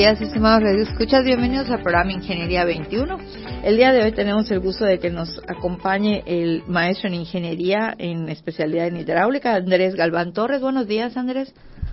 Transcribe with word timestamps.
Días, 0.00 0.18
estimados 0.22 0.62
Radio 0.62 0.82
Escuchas. 0.84 1.26
Bienvenidos 1.26 1.68
al 1.68 1.82
programa 1.82 2.10
Ingeniería 2.10 2.64
21. 2.64 3.18
El 3.62 3.76
día 3.76 3.92
de 3.92 4.02
hoy 4.02 4.12
tenemos 4.12 4.50
el 4.50 4.58
gusto 4.58 4.86
de 4.86 4.98
que 4.98 5.10
nos 5.10 5.42
acompañe 5.46 6.22
el 6.24 6.62
maestro 6.66 7.08
en 7.08 7.16
Ingeniería 7.16 7.94
en 7.98 8.30
especialidad 8.30 8.86
en 8.86 8.96
hidráulica, 8.96 9.56
Andrés 9.56 9.94
Galván 9.96 10.32
Torres. 10.32 10.62
Buenos 10.62 10.86
días, 10.86 11.18
Andrés. 11.18 11.52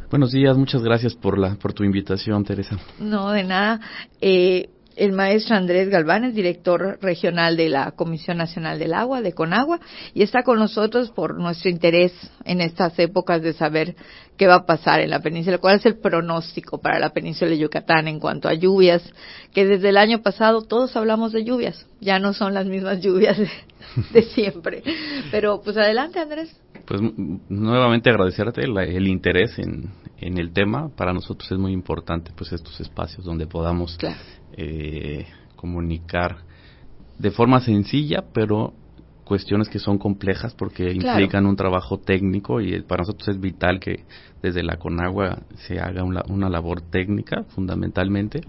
Buenos 0.10 0.32
días, 0.32 0.56
muchas 0.56 0.84
gracias 0.84 1.16
por 1.16 1.38
la 1.38 1.56
por 1.56 1.74
tu 1.74 1.84
invitación, 1.84 2.46
Teresa. 2.46 2.78
No, 2.98 3.30
de 3.32 3.44
nada. 3.44 3.82
Eh, 4.22 4.70
el 4.98 5.14
maestro 5.14 5.56
Andrés 5.56 5.90
Galván 5.90 6.24
es 6.24 6.34
director 6.34 6.98
regional 7.02 7.56
de 7.56 7.70
la 7.70 7.92
Comisión 7.92 8.38
Nacional 8.38 8.80
del 8.80 8.94
Agua, 8.94 9.22
de 9.22 9.34
Conagua, 9.34 9.80
y 10.14 10.23
está 10.23 10.44
con 10.44 10.60
nosotros 10.60 11.12
por 11.12 11.40
nuestro 11.40 11.70
interés 11.70 12.14
en 12.46 12.62
estas 12.62 12.98
épocas 13.00 13.42
de 13.42 13.54
saber 13.54 13.96
qué 14.38 14.48
va 14.48 14.56
a 14.56 14.66
pasar 14.66 15.02
en 15.02 15.12
la 15.12 15.20
península, 15.20 15.60
cuál 15.60 15.78
es 15.78 15.86
el 15.86 15.98
pronóstico 15.98 16.80
para 16.80 17.00
la 17.00 17.12
península 17.12 17.52
de 17.52 17.60
Yucatán 17.60 18.08
en 18.08 18.20
cuanto 18.20 18.48
a 18.48 18.54
lluvias, 18.54 19.04
que 19.54 19.66
desde 19.66 19.90
el 19.90 19.98
año 19.98 20.22
pasado 20.22 20.62
todos 20.64 20.96
hablamos 20.96 21.32
de 21.32 21.44
lluvias, 21.44 21.86
ya 22.00 22.20
no 22.20 22.34
son 22.34 22.54
las 22.54 22.66
mismas 22.66 23.02
lluvias 23.02 23.38
de, 23.38 23.50
de 24.14 24.22
siempre. 24.23 24.84
Pero 25.31 25.62
pues 25.64 25.78
adelante, 25.78 26.20
Andrés. 26.20 26.56
Pues 26.86 27.02
nuevamente 27.50 28.09
agradecerte 28.09 28.66
la, 28.68 28.84
el 28.84 29.08
interés 29.08 29.59
en, 29.59 29.92
en, 30.20 30.38
el 30.38 30.53
tema. 30.53 30.90
Para 30.95 31.12
nosotros 31.12 31.52
es 31.52 31.58
muy 31.58 31.73
importante 31.73 32.31
pues 32.36 32.53
estos 32.53 32.80
espacios 32.80 33.25
donde 33.25 33.45
podamos 33.45 33.98
claro. 33.98 34.18
Eh, 34.58 35.27
comunicar 35.55 36.38
de 37.17 37.31
forma 37.31 37.61
sencilla, 37.61 38.25
pero 38.33 38.73
cuestiones 39.23 39.67
que 39.69 39.80
son 39.80 39.97
complejas 39.97 40.53
porque 40.53 40.94
Claro. 40.95 41.19
implican 41.19 41.45
un 41.45 41.55
trabajo 41.55 42.00
técnico 42.00 42.61
y 42.61 42.81
para 42.81 43.02
nosotros 43.02 43.28
es 43.30 43.39
vital 43.41 43.80
que 43.80 44.05
desde 44.41 44.63
la 44.63 44.78
Conagua 44.78 45.39
se 45.67 45.80
haga 45.80 46.03
una, 46.03 46.23
una 46.30 46.50
labor 46.50 46.81
técnica 46.81 47.44
fundamentalmente 47.50 48.41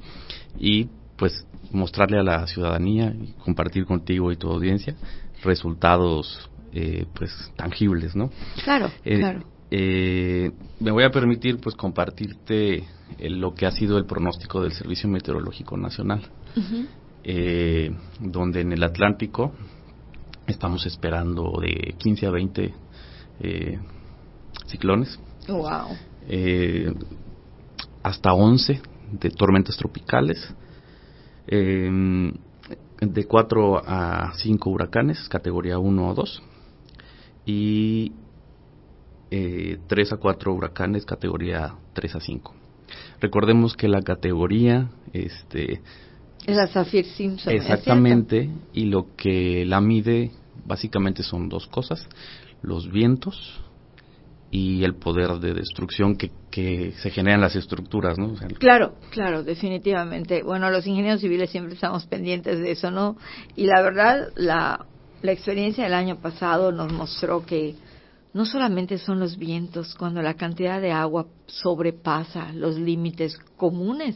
y 0.58 0.88
pues 1.16 1.46
mostrarle 1.72 2.18
a 2.18 2.22
la 2.22 2.46
ciudadanía 2.46 3.12
y 3.12 3.32
compartir 3.44 3.86
contigo 3.86 4.30
y 4.30 4.36
tu 4.36 4.48
audiencia 4.48 4.94
resultados 5.42 6.48
eh, 6.72 7.06
pues 7.14 7.32
tangibles, 7.56 8.14
¿no? 8.14 8.30
Claro, 8.64 8.90
Eh, 9.04 9.18
claro. 9.18 9.40
Eh, 9.70 10.50
me 10.80 10.90
voy 10.90 11.04
a 11.04 11.10
permitir 11.10 11.58
pues 11.60 11.74
compartirte 11.74 12.76
eh, 13.18 13.30
lo 13.30 13.54
que 13.54 13.66
ha 13.66 13.70
sido 13.70 13.98
el 13.98 14.06
pronóstico 14.06 14.62
del 14.62 14.72
Servicio 14.72 15.08
Meteorológico 15.08 15.76
Nacional, 15.76 16.22
Ujú. 16.56 16.86
eh, 17.24 17.90
donde 18.20 18.60
en 18.62 18.72
el 18.72 18.82
Atlántico 18.82 19.52
estamos 20.46 20.86
esperando 20.86 21.52
de 21.60 21.94
15 21.98 22.26
a 22.26 22.30
20 22.30 22.74
eh, 23.40 23.78
ciclones, 24.66 25.18
Wow. 25.48 25.96
eh, 26.28 26.92
hasta 28.02 28.32
11 28.32 28.80
de 29.12 29.30
tormentas 29.30 29.76
tropicales, 29.76 30.54
eh, 31.46 32.32
de 33.00 33.24
4 33.26 33.82
a 33.86 34.32
5 34.36 34.70
huracanes, 34.70 35.28
categoría 35.28 35.78
1 35.78 36.08
o 36.08 36.14
2, 36.14 36.42
y 37.46 38.12
eh, 39.30 39.78
3 39.86 40.12
a 40.12 40.16
4 40.16 40.52
huracanes, 40.52 41.04
categoría 41.04 41.74
3 41.92 42.16
a 42.16 42.20
5. 42.20 42.54
Recordemos 43.20 43.76
que 43.76 43.88
la 43.88 44.02
categoría, 44.02 44.88
este, 45.12 45.80
Es 46.46 46.56
la 46.56 46.66
Zafir 46.68 47.04
Simpson. 47.04 47.52
¿es 47.52 47.62
exactamente, 47.62 48.50
y 48.72 48.86
lo 48.86 49.14
que 49.16 49.64
la 49.66 49.80
mide 49.80 50.30
básicamente 50.64 51.22
son 51.22 51.48
dos 51.48 51.66
cosas, 51.66 52.06
los 52.62 52.90
vientos 52.90 53.60
y 54.50 54.82
el 54.84 54.94
poder 54.94 55.38
de 55.40 55.52
destrucción 55.52 56.16
que, 56.16 56.30
que 56.50 56.92
se 56.92 57.10
generan 57.10 57.40
las 57.40 57.54
estructuras, 57.54 58.18
¿no? 58.18 58.32
O 58.32 58.36
sea, 58.36 58.48
Claro, 58.48 58.94
claro, 59.10 59.42
definitivamente. 59.42 60.42
Bueno, 60.42 60.70
los 60.70 60.86
ingenieros 60.86 61.20
civiles 61.20 61.50
siempre 61.50 61.74
estamos 61.74 62.06
pendientes 62.06 62.58
de 62.58 62.70
eso, 62.70 62.90
¿no? 62.90 63.16
Y 63.56 63.66
la 63.66 63.82
verdad, 63.82 64.28
la, 64.36 64.86
la 65.20 65.32
experiencia 65.32 65.84
del 65.84 65.94
año 65.94 66.16
pasado 66.16 66.72
nos 66.72 66.90
mostró 66.92 67.44
que 67.44 67.74
no 68.38 68.46
solamente 68.46 68.98
son 68.98 69.18
los 69.18 69.36
vientos, 69.36 69.96
cuando 69.96 70.22
la 70.22 70.34
cantidad 70.34 70.80
de 70.80 70.92
agua 70.92 71.26
sobrepasa 71.48 72.52
los 72.52 72.76
límites 72.78 73.36
comunes, 73.56 74.14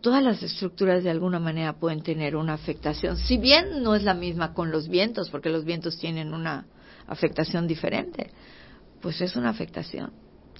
todas 0.00 0.22
las 0.22 0.40
estructuras 0.40 1.02
de 1.02 1.10
alguna 1.10 1.40
manera 1.40 1.72
pueden 1.72 2.00
tener 2.04 2.36
una 2.36 2.52
afectación. 2.52 3.16
Si 3.16 3.36
bien 3.36 3.82
no 3.82 3.96
es 3.96 4.04
la 4.04 4.14
misma 4.14 4.54
con 4.54 4.70
los 4.70 4.86
vientos, 4.86 5.30
porque 5.30 5.48
los 5.48 5.64
vientos 5.64 5.98
tienen 5.98 6.32
una 6.32 6.66
afectación 7.08 7.66
diferente, 7.66 8.30
pues 9.02 9.20
es 9.20 9.34
una 9.34 9.48
afectación 9.48 10.12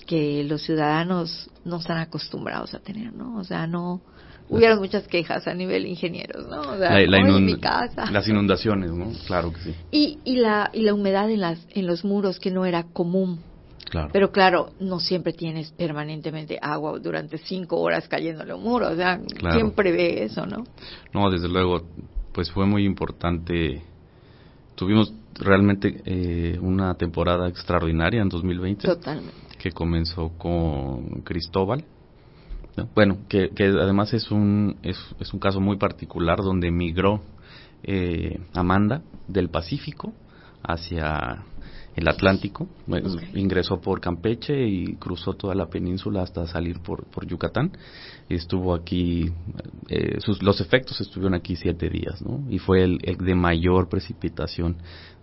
que 0.05 0.43
los 0.43 0.63
ciudadanos 0.63 1.49
no 1.65 1.77
están 1.77 1.99
acostumbrados 1.99 2.75
a 2.75 2.81
tener, 2.81 3.13
¿no? 3.13 3.37
O 3.37 3.45
sea, 3.45 3.69
no 3.69 4.03
hubieron 4.49 4.79
muchas 4.79 5.07
quejas 5.09 5.47
a 5.49 5.55
nivel 5.55 5.87
ingenieros, 5.87 6.47
¿no? 6.49 6.61
O 6.61 6.79
sea, 6.79 6.91
la- 6.91 7.07
la 7.07 7.19
"Oye, 7.19 7.31
inund- 7.33 7.45
mi 7.45 7.59
casa. 7.59 8.11
las 8.11 8.29
inundaciones, 8.29 8.91
¿no? 8.93 9.11
Claro 9.27 9.53
que 9.53 9.61
sí. 9.61 9.75
Y, 9.91 10.19
y 10.25 10.37
la 10.37 10.71
y 10.73 10.83
la 10.83 10.95
humedad 10.95 11.31
en 11.31 11.41
las 11.41 11.59
en 11.71 11.87
los 11.87 12.05
muros 12.05 12.39
que 12.41 12.51
no 12.51 12.65
era 12.67 12.85
común. 12.85 13.41
Claro. 13.91 14.09
Pero 14.13 14.33
claro, 14.33 14.71
no 14.81 14.99
siempre 14.99 15.33
tienes 15.33 15.71
permanentemente 15.73 16.59
agua 16.61 16.99
durante 16.99 17.39
cinco 17.39 17.81
horas 17.81 18.09
cayéndole 18.09 18.53
un 18.55 18.63
muro, 18.65 18.89
o 18.91 18.97
sea, 18.97 19.21
Claro. 19.37 19.55
siempre 19.57 19.93
ve 19.93 20.25
eso, 20.25 20.47
¿no? 20.47 20.65
No, 21.13 21.31
desde 21.31 21.49
luego, 21.49 21.83
pues 22.33 22.51
fue 22.51 22.67
muy 22.67 22.85
importante. 22.85 23.83
Tuvimos 24.75 25.13
realmente 25.39 26.01
eh, 26.07 26.59
una 26.61 26.95
temporada 26.95 27.49
extraordinaria 27.49 28.23
en 28.23 28.29
2020 28.29 28.87
Totalmente. 28.89 29.33
que 29.59 29.71
comenzó 29.71 30.31
con 30.37 31.21
Cristóbal. 31.23 31.85
¿No? 32.77 32.89
Bueno, 32.95 33.19
que, 33.29 33.51
que 33.51 33.65
además 33.65 34.13
es 34.13 34.31
un, 34.31 34.77
es, 34.83 34.99
es 35.21 35.33
un 35.33 35.41
caso 35.41 35.61
muy 35.61 35.77
particular 35.77 36.39
donde 36.39 36.71
migró 36.71 37.23
eh, 37.83 38.41
Amanda 38.55 39.03
del 39.29 39.49
Pacífico 39.49 40.13
hacia 40.63 41.45
el 41.97 42.09
Atlántico. 42.09 42.69
Bueno. 42.87 43.11
Ingresó 43.35 43.81
por 43.81 44.01
Campeche 44.01 44.67
y 44.67 44.97
cruzó 44.97 45.35
toda 45.35 45.55
la 45.55 45.67
península 45.67 46.23
hasta 46.23 46.47
salir 46.47 46.81
por, 46.81 47.05
por 47.07 47.27
Yucatán. 47.27 47.73
Estuvo 48.29 48.75
aquí, 48.75 49.31
eh, 49.89 50.19
sus, 50.21 50.43
los 50.43 50.61
efectos 50.61 51.01
estuvieron 51.01 51.35
aquí 51.35 51.57
siete 51.57 51.89
días, 51.89 52.21
¿no? 52.23 52.45
Y 52.51 52.59
fue 52.59 52.83
el, 52.83 52.99
el 53.03 53.19
de 53.19 53.35
mayor 53.35 53.89
precipitación 53.89 54.79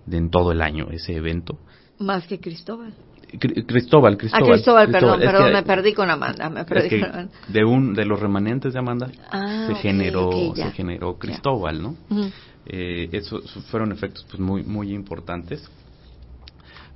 de, 0.06 0.17
en 0.17 0.29
todo 0.29 0.51
el 0.51 0.61
año 0.61 0.88
ese 0.91 1.16
evento. 1.16 1.59
Más 2.00 2.25
que 2.25 2.40
Cristóbal. 2.40 2.94
Cri- 3.39 3.65
Cristóbal, 3.65 4.17
Cristóbal. 4.17 4.43
ah, 4.49 4.53
Cristóbal, 4.53 4.91
perdón, 4.91 5.19
perdón, 5.19 5.47
que- 5.47 5.53
me 5.53 5.63
perdí 5.63 5.93
con 5.93 6.09
Amanda, 6.09 6.49
me 6.49 6.61
es 6.61 6.65
perdí 6.65 6.89
que 6.89 6.99
con 7.01 7.09
Amanda. 7.09 7.31
de 7.47 7.63
un 7.65 7.93
de 7.93 8.05
los 8.05 8.19
remanentes 8.19 8.73
de 8.73 8.79
Amanda 8.79 9.09
Ah, 9.31 9.65
se 9.67 9.75
generó 9.75 10.53
se 10.55 10.71
generó. 10.71 11.17
Cristóbal, 11.17 11.81
¿no? 11.81 11.95
Ujú. 12.09 12.29
Eh, 12.65 13.09
esos 13.13 13.49
fueron 13.69 13.91
efectos 13.91 14.25
pues 14.29 14.39
muy 14.39 14.63
muy 14.63 14.93
importantes. 14.93 15.67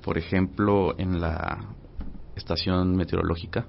Por 0.03 0.17
ejemplo, 0.17 0.93
en 0.99 1.19
la 1.19 1.65
estación 2.35 2.95
meteorológica 2.95 3.65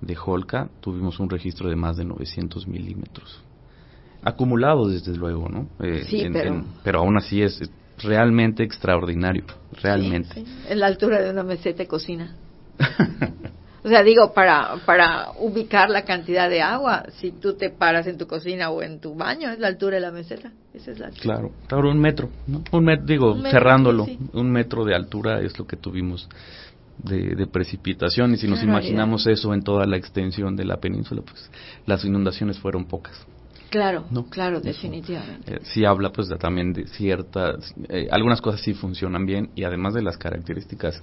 de 0.00 0.16
Holca 0.24 0.68
tuvimos 0.80 1.20
un 1.20 1.28
registro 1.30 1.68
de 1.68 1.76
más 1.76 1.96
de 1.96 2.04
900 2.04 2.66
milímetros 2.66 3.42
acumulados 4.22 4.92
desde 4.92 5.16
luego, 5.16 5.48
¿no? 5.48 5.68
Eh, 5.80 6.04
Sí, 6.08 6.26
pero- 6.32 6.64
pero 6.82 6.98
aún 7.00 7.16
así 7.16 7.42
es 7.42 7.60
realmente 8.02 8.62
extraordinario, 8.62 9.44
realmente. 9.82 10.34
Sí, 10.34 10.44
sí. 10.44 10.66
En 10.68 10.80
la 10.80 10.86
altura 10.86 11.20
de 11.20 11.30
una 11.30 11.42
meseta 11.42 11.78
de 11.78 11.86
cocina. 11.86 12.34
O 13.84 13.88
sea, 13.88 14.02
digo, 14.02 14.32
para, 14.34 14.76
para 14.84 15.28
ubicar 15.38 15.88
la 15.88 16.04
cantidad 16.04 16.50
de 16.50 16.60
agua, 16.60 17.06
si 17.20 17.30
tú 17.30 17.54
te 17.54 17.70
paras 17.70 18.06
en 18.06 18.18
tu 18.18 18.26
cocina 18.26 18.70
o 18.70 18.82
en 18.82 19.00
tu 19.00 19.14
baño, 19.14 19.50
es 19.50 19.58
la 19.60 19.68
altura 19.68 19.96
de 19.96 20.02
la 20.02 20.10
meseta. 20.10 20.52
Esa 20.74 20.90
es 20.90 20.98
la 20.98 21.06
altura. 21.06 21.22
Claro, 21.22 21.52
claro, 21.68 21.90
un 21.90 21.98
metro, 21.98 22.28
¿no? 22.46 22.62
Un 22.72 22.84
metro, 22.84 23.06
digo, 23.06 23.32
Un 23.32 23.42
metro, 23.42 23.50
cerrándolo, 23.50 24.04
sí, 24.04 24.18
un 24.32 24.50
metro 24.50 24.84
de 24.84 24.94
altura 24.94 25.40
es 25.40 25.58
lo 25.58 25.66
que 25.66 25.76
tuvimos 25.76 26.28
de, 26.98 27.36
de 27.36 27.46
precipitación 27.46 28.34
y 28.34 28.36
si 28.36 28.48
nos 28.48 28.62
imaginamos 28.62 29.26
eso 29.26 29.54
en 29.54 29.62
toda 29.62 29.86
la 29.86 29.96
extensión 29.96 30.56
de 30.56 30.64
la 30.64 30.78
península, 30.78 31.22
pues 31.22 31.50
las 31.86 32.04
inundaciones 32.04 32.58
fueron 32.58 32.84
pocas. 32.86 33.26
Claro, 33.70 34.06
No, 34.10 34.28
claro, 34.30 34.60
definitivamente. 34.60 35.54
Eh, 35.56 35.60
sí 35.62 35.84
habla 35.84 36.10
pues 36.10 36.28
de- 36.28 36.36
también 36.38 36.72
de 36.72 36.86
ciertas, 36.86 37.74
eh, 37.88 38.08
algunas 38.10 38.40
cosas 38.40 38.60
sí 38.62 38.72
funcionan 38.74 39.26
bien 39.26 39.50
y 39.54 39.64
además 39.64 39.94
de 39.94 40.02
las 40.02 40.16
características 40.16 41.02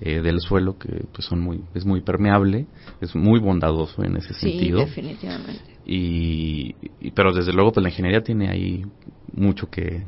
eh, 0.00 0.20
del 0.20 0.40
suelo 0.40 0.78
que 0.78 1.04
pues 1.12 1.26
son 1.26 1.40
muy, 1.40 1.64
es 1.74 1.84
muy 1.86 2.02
permeable, 2.02 2.66
es 3.00 3.14
muy 3.14 3.40
bondadoso 3.40 4.02
en 4.04 4.16
ese 4.16 4.34
Sí, 4.34 4.40
sentido. 4.50 4.80
definitivamente. 4.80 5.62
Y, 5.84 6.76
y- 7.00 7.10
pero 7.12 7.32
desde 7.32 7.52
luego 7.52 7.72
pues 7.72 7.82
la 7.82 7.88
ingeniería 7.90 8.22
tiene 8.22 8.48
ahí 8.50 8.84
mucho 9.32 9.68
que, 9.70 10.04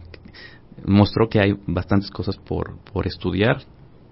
mostró 0.87 1.29
que 1.29 1.41
hay 1.41 1.55
bastantes 1.67 2.11
cosas 2.11 2.37
por, 2.37 2.79
por 2.93 3.07
estudiar, 3.07 3.63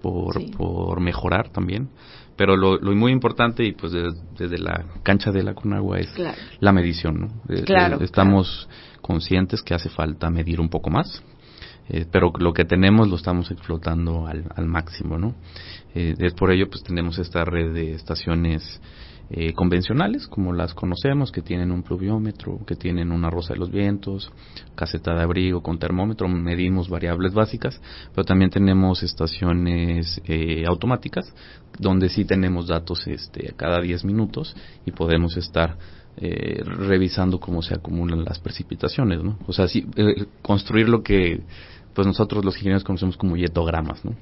por, 0.01 0.35
por 0.51 0.99
mejorar 0.99 1.49
también. 1.49 1.89
Pero 2.35 2.55
lo, 2.55 2.77
lo, 2.77 2.95
muy 2.95 3.11
importante, 3.11 3.63
y 3.63 3.73
pues 3.73 3.91
desde, 3.91 4.57
la 4.57 4.85
cancha 5.03 5.31
de 5.31 5.43
la 5.43 5.53
Conagua, 5.53 5.99
es 5.99 6.11
la 6.59 6.71
medición. 6.71 7.19
¿no? 7.19 7.55
Eh, 7.55 7.63
claro, 7.63 8.01
estamos 8.01 8.67
conscientes 9.01 9.61
que 9.61 9.73
hace 9.73 9.89
falta 9.89 10.29
medir 10.29 10.59
un 10.59 10.69
poco 10.69 10.89
más, 10.89 11.21
eh, 11.89 12.05
pero 12.11 12.31
lo 12.39 12.53
que 12.53 12.65
tenemos 12.65 13.07
lo 13.07 13.17
estamos 13.17 13.51
explotando 13.51 14.25
al, 14.25 14.45
al 14.55 14.65
máximo. 14.65 15.17
¿no? 15.17 15.35
Eh, 15.93 16.15
es 16.17 16.33
por 16.33 16.51
ello 16.51 16.69
pues 16.69 16.83
tenemos 16.83 17.19
esta 17.19 17.45
red 17.45 17.73
de 17.73 17.93
estaciones 17.93 18.81
eh, 19.35 19.51
convencionales, 19.53 20.27
como 20.27 20.53
las 20.53 20.75
conocemos, 20.75 21.31
que 21.31 21.41
tienen 21.41 21.71
un 21.71 21.81
pluviómetro, 21.81 22.59
que 22.67 22.75
tienen 22.75 23.11
una 23.11 23.31
rosa 23.31 23.53
de 23.53 23.59
los 23.59 23.71
vientos, 23.71 24.31
caseta 24.75 25.15
de 25.15 25.23
abrigo 25.23 25.63
con 25.63 25.79
termómetro, 25.79 26.27
medimos 26.27 26.87
variables 26.87 27.33
básicas, 27.33 27.81
pero 28.13 28.25
también 28.25 28.51
tenemos 28.51 29.01
estaciones 29.01 30.21
eh, 30.25 30.65
automáticas, 30.67 31.33
donde 31.79 32.09
sí 32.09 32.25
tenemos 32.25 32.67
datos 32.67 33.07
este, 33.07 33.53
cada 33.57 33.81
10 33.81 34.05
minutos 34.05 34.55
y 34.85 34.91
podemos 34.91 35.35
estar 35.35 35.77
eh, 36.17 36.61
revisando 36.63 37.39
cómo 37.39 37.63
se 37.63 37.73
acumulan 37.73 38.23
las 38.23 38.37
precipitaciones, 38.37 39.23
¿no? 39.23 39.39
O 39.47 39.51
sea, 39.51 39.67
sí, 39.67 39.83
construir 40.43 40.87
lo 40.87 41.01
que 41.01 41.41
pues 41.95 42.05
nosotros 42.05 42.45
los 42.45 42.55
ingenieros 42.57 42.83
conocemos 42.83 43.17
como 43.17 43.35
yetogramas, 43.35 44.05
¿no? 44.05 44.13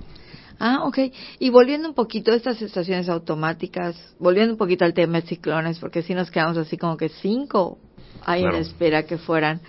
Ah, 0.64 0.84
ok. 0.84 1.00
Y 1.40 1.50
volviendo 1.50 1.88
un 1.88 1.96
poquito 1.96 2.32
a 2.32 2.36
estas 2.36 2.62
estaciones 2.62 3.10
automáticas, 3.10 3.96
volviendo 4.20 4.54
un 4.54 4.60
poquito 4.60 4.86
al 4.86 4.94
tema 4.94 5.20
de 5.20 5.28
ciclones, 5.28 5.80
porque 5.80 6.04
si 6.04 6.14
nos 6.14 6.30
quedamos 6.30 6.56
así 6.56 6.78
como 6.78 6.98
que 6.98 7.10
cinco 7.10 7.80
hay 8.24 8.44
en 8.44 8.54
espera 8.56 9.04
que 9.04 9.18
fueran. 9.18 9.60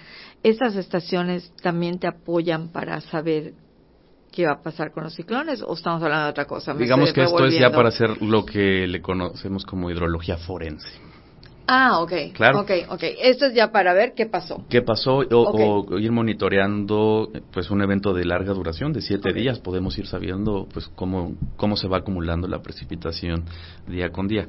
¿Estas 0.42 0.76
estaciones 0.76 1.50
también 1.62 1.98
te 1.98 2.08
apoyan 2.08 2.68
para 2.68 3.00
saber 3.00 3.54
qué 4.30 4.44
va 4.44 4.52
a 4.52 4.62
pasar 4.62 4.92
con 4.92 5.04
los 5.04 5.14
ciclones 5.14 5.62
o 5.62 5.72
estamos 5.72 6.02
hablando 6.02 6.24
de 6.24 6.30
otra 6.30 6.44
cosa? 6.44 6.74
Digamos 6.74 7.10
que 7.14 7.22
esto 7.22 7.46
es 7.46 7.58
ya 7.58 7.70
para 7.70 7.88
hacer 7.88 8.20
lo 8.20 8.44
que 8.44 8.86
le 8.86 9.00
conocemos 9.00 9.64
como 9.64 9.90
hidrología 9.90 10.36
forense. 10.36 10.88
Ah, 11.66 12.00
ok. 12.00 12.12
Claro. 12.34 12.60
Ok, 12.60 12.70
ok. 12.88 13.02
Esto 13.22 13.46
es 13.46 13.54
ya 13.54 13.70
para 13.70 13.92
ver 13.92 14.14
qué 14.14 14.26
pasó. 14.26 14.64
¿Qué 14.68 14.82
pasó? 14.82 15.22
O, 15.30 15.98
ir 15.98 16.12
monitoreando 16.12 17.30
pues 17.52 17.70
un 17.70 17.82
evento 17.82 18.12
de 18.12 18.24
larga 18.24 18.52
duración, 18.52 18.92
de 18.92 19.00
siete 19.00 19.32
días. 19.32 19.60
Podemos 19.60 19.96
ir 19.98 20.06
sabiendo 20.06 20.66
pues 20.72 20.88
cómo, 20.88 21.34
cómo 21.56 21.76
se 21.76 21.88
va 21.88 21.98
acumulando 21.98 22.48
la 22.48 22.60
precipitación 22.60 23.44
día 23.86 24.10
con 24.10 24.28
día. 24.28 24.48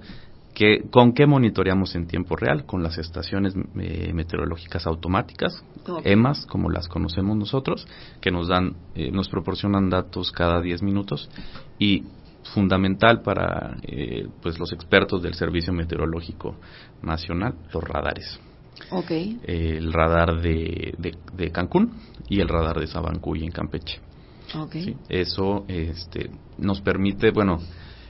¿Qué, 0.53 0.83
¿Con 0.91 1.13
qué 1.13 1.25
monitoreamos 1.25 1.95
en 1.95 2.05
tiempo 2.05 2.35
real? 2.35 2.65
Con 2.65 2.83
las 2.83 2.99
estaciones 2.99 3.55
eh, 3.79 4.11
meteorológicas 4.13 4.85
automáticas, 4.85 5.63
EMAS, 6.03 6.45
como 6.45 6.69
las 6.69 6.87
conocemos 6.87 7.35
nosotros, 7.35 7.87
que 8.21 8.29
nos 8.29 8.49
dan, 8.49 8.75
eh, 8.93 9.09
nos 9.11 9.29
proporcionan 9.29 9.89
datos 9.89 10.31
cada 10.31 10.61
10 10.61 10.83
minutos 10.83 11.27
y 11.79 12.03
fundamental 12.53 13.21
para 13.21 13.77
eh, 13.83 14.27
pues 14.41 14.59
los 14.59 14.71
expertos 14.73 15.21
del 15.21 15.33
Servicio 15.33 15.73
Meteorológico 15.73 16.57
Nacional, 17.01 17.55
los 17.73 17.83
radares. 17.83 18.39
Okay. 18.89 19.39
el 19.43 19.93
radar 19.93 20.41
de, 20.41 20.95
de, 21.37 21.51
Cancún 21.51 21.93
y 22.27 22.41
el 22.41 22.49
radar 22.49 22.79
de 22.79 22.87
Sabancuy 22.87 23.43
en 23.43 23.51
Campeche. 23.51 23.99
Okay. 24.55 24.97
Eso 25.09 25.65
este, 25.67 26.31
nos 26.57 26.81
permite, 26.81 27.31
bueno, 27.31 27.59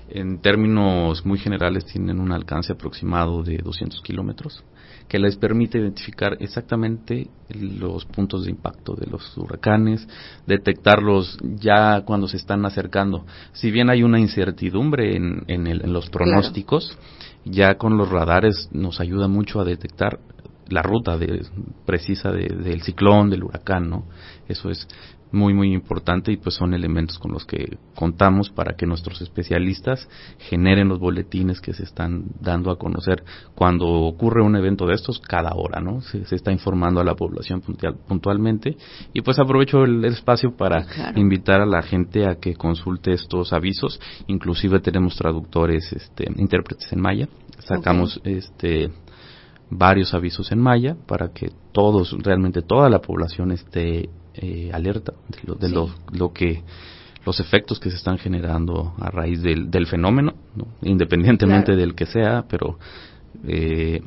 en 0.09 0.41
términos 0.41 1.25
muy 1.25 1.37
generales 1.37 1.85
tienen 1.85 2.19
un 2.19 2.31
alcance 2.31 2.73
aproximado 2.73 3.43
de 3.43 3.57
200 3.57 4.01
kilómetros 4.01 4.63
que 5.07 5.19
les 5.19 5.35
permite 5.35 5.77
identificar 5.77 6.37
exactamente 6.39 7.27
los 7.49 8.05
puntos 8.05 8.45
de 8.45 8.51
impacto 8.51 8.95
de 8.95 9.07
los 9.07 9.37
huracanes, 9.37 10.07
detectarlos 10.47 11.37
ya 11.41 12.01
cuando 12.01 12.27
se 12.27 12.37
están 12.37 12.65
acercando. 12.65 13.25
Si 13.53 13.71
bien 13.71 13.89
hay 13.89 14.03
una 14.03 14.19
incertidumbre 14.19 15.15
en, 15.15 15.43
en, 15.47 15.93
los 15.93 16.09
pronósticos, 16.09 16.97
ya 17.45 17.75
con 17.75 17.97
los 17.97 18.09
radares 18.09 18.69
nos 18.71 18.99
ayuda 18.99 19.27
mucho 19.27 19.59
a 19.59 19.65
detectar 19.65 20.19
la 20.69 20.81
ruta 20.81 21.17
de, 21.17 21.45
precisa 21.85 22.31
del 22.31 22.81
ciclón, 22.81 23.29
del 23.29 23.43
huracán, 23.43 23.89
¿no? 23.89 24.05
Eso 24.47 24.69
es 24.69 24.87
muy 25.33 25.53
muy 25.53 25.73
importante 25.73 26.31
y 26.31 26.37
pues 26.37 26.55
son 26.55 26.73
elementos 26.75 27.17
con 27.17 27.31
los 27.31 27.43
que 27.43 27.77
contamos 27.95 28.51
para 28.51 28.75
que 28.75 28.85
nuestros 28.85 29.19
especialistas 29.21 30.07
generen 30.37 30.87
los 30.87 30.99
boletines 30.99 31.59
que 31.59 31.73
se 31.73 31.83
están 31.83 32.25
dando 32.39 32.71
a 32.71 32.77
conocer 32.77 33.23
cuando 33.55 33.87
ocurre 33.87 34.43
un 34.43 34.55
evento 34.55 34.85
de 34.85 34.93
estos 34.93 35.19
cada 35.19 35.55
hora, 35.55 35.81
¿no? 35.81 36.01
Se, 36.01 36.23
está 36.33 36.51
informando 36.51 37.01
a 37.01 37.03
la 37.03 37.15
población 37.15 37.61
puntualmente 38.07 38.77
y 39.11 39.21
pues 39.21 39.39
aprovecho 39.39 39.83
el, 39.83 40.05
espacio 40.05 40.55
para 40.55 40.85
invitar 41.15 41.61
a 41.61 41.65
la 41.65 41.81
gente 41.81 42.27
a 42.27 42.35
que 42.35 42.53
consulte 42.53 43.13
estos 43.13 43.53
avisos, 43.53 43.99
inclusive 44.27 44.79
tenemos 44.79 45.15
traductores, 45.15 45.91
este, 45.91 46.29
intérpretes 46.35 46.93
en 46.93 47.01
maya, 47.01 47.27
sacamos 47.59 48.21
este 48.23 48.91
varios 49.77 50.13
avisos 50.13 50.51
en 50.51 50.59
maya 50.59 50.95
para 51.07 51.29
que 51.33 51.51
todos, 51.71 52.15
realmente 52.23 52.61
toda 52.61 52.89
la 52.89 52.99
población 52.99 53.51
esté 53.51 54.09
eh, 54.35 54.71
alerta 54.73 55.13
de, 55.59 55.69
lo, 55.69 55.89
lo, 56.11 56.33
que 56.33 56.63
los 57.25 57.39
efectos 57.39 57.79
que 57.79 57.89
se 57.89 57.97
están 57.97 58.17
generando 58.17 58.93
a 58.99 59.09
raíz 59.09 59.41
del, 59.41 59.69
del 59.69 59.87
fenómeno, 59.87 60.33
independientemente 60.81 61.75
del 61.75 61.95
que 61.95 62.05
sea, 62.05 62.45
pero 62.47 62.77
eh, 63.47 64.01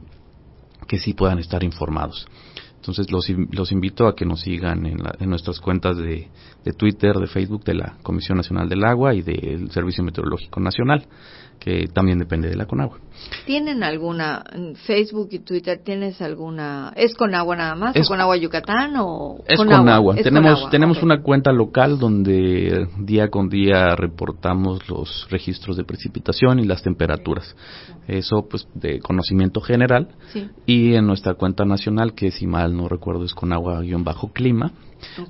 que 0.86 0.98
sí 0.98 1.14
puedan 1.14 1.38
estar 1.38 1.62
informados. 1.62 2.26
Entonces 2.76 3.10
los, 3.10 3.28
los 3.50 3.72
invito 3.72 4.06
a 4.06 4.14
que 4.14 4.24
nos 4.24 4.42
sigan 4.42 4.86
en, 4.86 4.98
en 5.18 5.28
nuestras 5.28 5.58
cuentas 5.58 5.96
de, 5.96 6.28
de, 6.64 6.72
Twitter, 6.72 7.14
de 7.14 7.26
Facebook, 7.26 7.64
de 7.64 7.74
la 7.74 7.96
Comisión 8.02 8.36
Nacional 8.36 8.68
del 8.68 8.84
Agua 8.84 9.12
y 9.12 9.22
del 9.22 9.72
Servicio 9.72 10.04
Meteorológico 10.04 10.60
Nacional 10.60 11.04
que 11.58 11.88
también 11.92 12.18
depende 12.18 12.48
de 12.48 12.56
la 12.56 12.66
Conagua. 12.66 12.98
¿Tienen 13.44 13.82
alguna, 13.82 14.44
en 14.52 14.76
Facebook 14.76 15.28
y 15.32 15.38
Twitter, 15.40 15.80
tienes 15.82 16.20
alguna, 16.20 16.92
es 16.96 17.14
con 17.14 17.34
agua 17.34 17.56
nada 17.56 17.74
más, 17.74 17.96
es, 17.96 18.08
con 18.08 18.20
agua 18.20 18.36
Yucatán 18.36 18.94
o 18.98 19.38
es 19.46 19.56
con, 19.56 19.72
agua? 19.88 20.14
tenemos 20.16 20.68
tenemos 20.70 21.02
una 21.02 21.22
cuenta 21.22 21.52
local 21.52 21.98
donde 21.98 22.88
día 22.98 23.28
con 23.28 23.48
día 23.48 23.94
reportamos 23.96 24.88
los 24.88 25.26
registros 25.30 25.76
de 25.76 25.84
precipitación 25.84 26.58
y 26.58 26.64
las 26.64 26.82
temperaturas. 26.82 27.56
Eso 28.06 28.46
pues 28.48 28.68
de 28.74 29.00
conocimiento 29.00 29.60
general. 29.60 30.08
Y 30.66 30.94
en 30.94 31.06
nuestra 31.06 31.34
cuenta 31.34 31.64
nacional, 31.64 32.14
que 32.14 32.30
si 32.30 32.46
mal 32.46 32.76
no 32.76 32.88
recuerdo 32.88 33.24
es 33.24 33.34
con 33.34 33.52
agua-clima, 33.52 34.72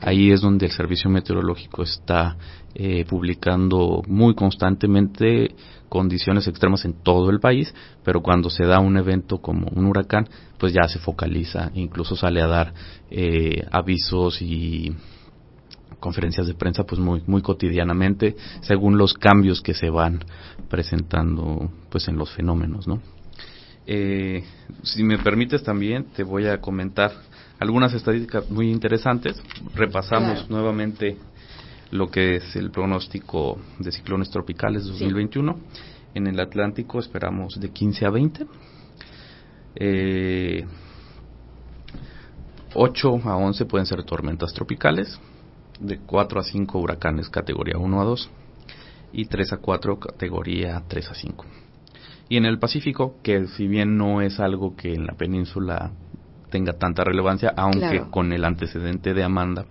Ahí 0.00 0.30
es 0.30 0.40
donde 0.40 0.66
el 0.66 0.72
servicio 0.72 1.10
meteorológico 1.10 1.82
está 1.82 2.36
eh, 2.74 3.04
publicando 3.08 4.02
muy 4.06 4.34
constantemente 4.34 5.54
condiciones 5.88 6.46
extremas 6.46 6.84
en 6.84 6.94
todo 7.02 7.30
el 7.30 7.40
país, 7.40 7.72
pero 8.04 8.22
cuando 8.22 8.50
se 8.50 8.64
da 8.64 8.78
un 8.78 8.96
evento 8.96 9.38
como 9.38 9.68
un 9.68 9.86
huracán, 9.86 10.28
pues 10.58 10.72
ya 10.72 10.88
se 10.88 10.98
focaliza, 10.98 11.70
incluso 11.74 12.16
sale 12.16 12.40
a 12.40 12.46
dar 12.46 12.74
eh, 13.10 13.66
avisos 13.70 14.40
y 14.40 14.94
conferencias 16.00 16.46
de 16.46 16.54
prensa 16.54 16.84
pues 16.84 17.00
muy 17.00 17.22
muy 17.26 17.40
cotidianamente 17.40 18.36
según 18.60 18.98
los 18.98 19.14
cambios 19.14 19.62
que 19.62 19.72
se 19.72 19.88
van 19.88 20.22
presentando 20.68 21.70
pues 21.88 22.06
en 22.06 22.18
los 22.18 22.30
fenómenos 22.32 22.86
no 22.86 23.00
eh, 23.86 24.44
si 24.82 25.02
me 25.02 25.16
permites 25.18 25.62
también 25.62 26.04
te 26.14 26.22
voy 26.22 26.46
a 26.48 26.60
comentar 26.60 27.12
algunas 27.58 27.92
estadísticas 27.94 28.50
muy 28.50 28.70
interesantes. 28.70 29.40
Repasamos 29.74 30.50
nuevamente 30.50 31.16
lo 31.90 32.10
que 32.10 32.36
es 32.36 32.56
el 32.56 32.70
pronóstico 32.70 33.58
de 33.78 33.92
ciclones 33.92 34.30
tropicales 34.30 34.84
2021. 34.84 35.56
En 36.16 36.26
el 36.26 36.40
Atlántico 36.40 36.98
esperamos 36.98 37.60
de 37.60 37.68
15 37.68 38.06
a 38.06 38.08
20. 38.08 38.46
Eh, 39.74 40.64
8 42.72 43.20
a 43.22 43.36
11 43.36 43.66
pueden 43.66 43.84
ser 43.84 44.02
tormentas 44.02 44.54
tropicales, 44.54 45.20
de 45.78 45.98
4 45.98 46.40
a 46.40 46.42
5 46.42 46.78
huracanes 46.78 47.28
categoría 47.28 47.76
1 47.76 48.00
a 48.00 48.04
2 48.04 48.30
y 49.12 49.26
3 49.26 49.52
a 49.52 49.56
4 49.58 50.00
categoría 50.00 50.82
3 50.88 51.10
a 51.10 51.14
5. 51.14 51.44
Y 52.30 52.38
en 52.38 52.46
el 52.46 52.58
Pacífico, 52.58 53.16
que 53.22 53.48
si 53.48 53.68
bien 53.68 53.98
no 53.98 54.22
es 54.22 54.40
algo 54.40 54.74
que 54.74 54.94
en 54.94 55.04
la 55.04 55.12
península 55.12 55.90
tenga 56.48 56.72
tanta 56.72 57.04
relevancia, 57.04 57.52
aunque 57.58 58.04
con 58.10 58.32
el 58.32 58.46
antecedente 58.46 59.12
de 59.12 59.22
Amanda, 59.22 59.66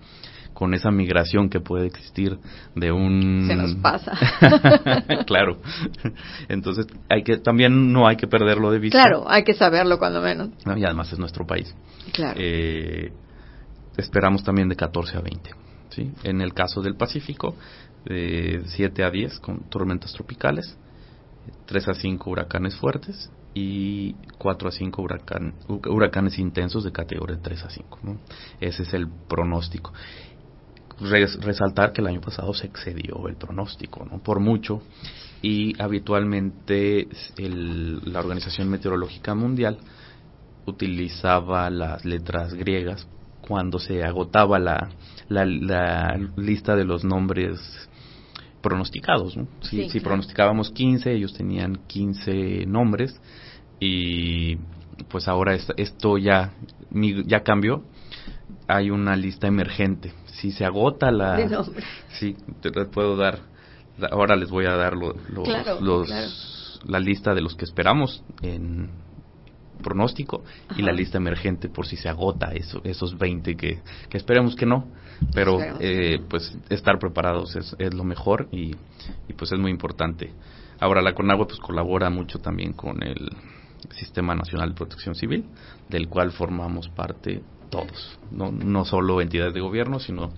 con 0.55 0.73
esa 0.73 0.89
migración 0.89 1.49
que 1.49 1.59
puede 1.59 1.85
existir 1.85 2.39
de 2.75 2.91
un 2.91 3.45
se 3.47 3.55
nos 3.55 3.75
pasa. 3.75 4.13
Claro. 5.27 5.59
Entonces 6.47 6.87
hay 7.09 7.23
que 7.23 7.37
también 7.37 7.91
no 7.91 8.07
hay 8.07 8.15
que 8.15 8.25
perderlo 8.25 8.71
de 8.71 8.79
vista. 8.79 9.03
Claro 9.03 9.25
hay 9.29 9.43
que 9.43 9.53
saberlo 9.53 9.99
cuando 9.99 10.21
menos. 10.21 10.49
Y 10.65 10.83
además 10.83 11.11
es 11.11 11.19
nuestro 11.19 11.45
país. 11.45 11.75
Claro. 12.13 12.39
Eh, 12.41 13.11
esperamos 13.97 14.43
también 14.43 14.69
de 14.69 14.75
14 14.75 15.17
a 15.17 15.21
20 15.21 15.51
sí 15.89 16.11
en 16.23 16.41
el 16.41 16.53
caso 16.53 16.81
del 16.81 16.95
Pacífico 16.95 17.55
de 18.05 18.63
7 18.65 19.03
a 19.03 19.11
10 19.11 19.39
con 19.39 19.69
tormentas 19.69 20.13
tropicales 20.13 20.77
3 21.65 21.87
a 21.89 21.93
5 21.93 22.29
huracanes 22.29 22.75
fuertes 22.75 23.29
y 23.53 24.15
4 24.37 24.69
a 24.69 24.71
5 24.71 25.07
huracanes 25.87 26.37
intensos 26.39 26.83
de 26.83 26.91
categoría 26.91 27.39
3 27.41 27.63
a 27.63 27.69
5. 27.69 27.99
Ese 28.59 28.83
es 28.83 28.93
el 28.93 29.07
pronóstico. 29.07 29.93
Resaltar 30.99 31.91
que 31.91 32.01
el 32.01 32.07
año 32.07 32.21
pasado 32.21 32.53
se 32.53 32.67
excedió 32.67 33.27
el 33.27 33.35
pronóstico, 33.35 34.05
¿no? 34.05 34.19
Por 34.19 34.39
mucho. 34.39 34.81
Y 35.41 35.79
habitualmente 35.81 37.07
la 37.37 38.19
Organización 38.19 38.69
Meteorológica 38.69 39.35
Mundial 39.35 39.77
utilizaba 40.65 41.69
las 41.69 42.05
letras 42.05 42.53
griegas 42.53 43.07
cuando 43.41 43.77
se 43.77 44.03
agotaba 44.03 44.57
la, 44.57 44.89
la, 45.29 46.17
lista 46.35 46.75
de 46.75 46.85
los 46.85 47.03
nombres 47.03 47.59
pronosticados. 48.61 49.37
Si, 49.61 49.89
si 49.89 49.99
pronosticábamos 49.99 50.71
15, 50.71 51.13
ellos 51.13 51.33
tenían 51.33 51.81
15 51.87 52.65
nombres 52.65 53.19
y 53.79 54.57
pues 55.09 55.27
ahora 55.27 55.55
esto 55.55 56.17
ya, 56.17 56.53
ya 56.91 57.43
cambió. 57.43 57.83
Hay 58.67 58.89
una 58.89 59.15
lista 59.15 59.47
emergente. 59.47 60.13
Si 60.25 60.51
se 60.51 60.65
agota 60.65 61.11
la... 61.11 61.35
Sí, 62.19 62.35
te 62.61 62.71
puedo 62.85 63.15
dar. 63.15 63.39
Ahora 64.11 64.35
les 64.35 64.49
voy 64.49 64.65
a 64.65 64.75
dar 64.75 64.93
los, 64.95 66.81
la 66.85 66.99
lista 66.99 67.33
de 67.33 67.41
los 67.41 67.55
que 67.55 67.65
esperamos 67.65 68.23
en 68.41 68.89
pronóstico 69.81 70.43
y 70.75 70.81
la 70.81 70.91
lista 70.91 71.17
emergente 71.17 71.69
por 71.69 71.85
si 71.85 71.97
se 71.97 72.09
agota 72.09 72.53
eso, 72.53 72.81
esos 72.83 73.17
20 73.17 73.55
que, 73.55 73.81
que 74.09 74.17
esperemos 74.17 74.55
que 74.55 74.65
no, 74.65 74.87
pero 75.33 75.59
eh, 75.79 76.19
pues 76.29 76.57
estar 76.69 76.97
preparados 76.97 77.55
es, 77.55 77.75
es 77.77 77.93
lo 77.93 78.03
mejor 78.03 78.47
y, 78.51 78.71
y, 79.27 79.33
pues 79.37 79.51
es 79.51 79.59
muy 79.59 79.71
importante. 79.71 80.31
Ahora 80.79 81.01
la 81.01 81.13
CONAGUA 81.13 81.47
pues 81.47 81.59
colabora 81.59 82.09
mucho 82.09 82.39
también 82.39 82.73
con 82.73 83.03
el 83.03 83.29
Sistema 83.91 84.35
Nacional 84.35 84.69
de 84.69 84.75
Protección 84.75 85.15
Civil, 85.15 85.45
del 85.89 86.09
cual 86.09 86.31
formamos 86.31 86.89
parte 86.89 87.41
todos, 87.69 88.19
no, 88.31 88.51
no 88.51 88.85
solo 88.85 89.21
entidades 89.21 89.53
de 89.53 89.61
gobierno, 89.61 89.99
sino 89.99 90.31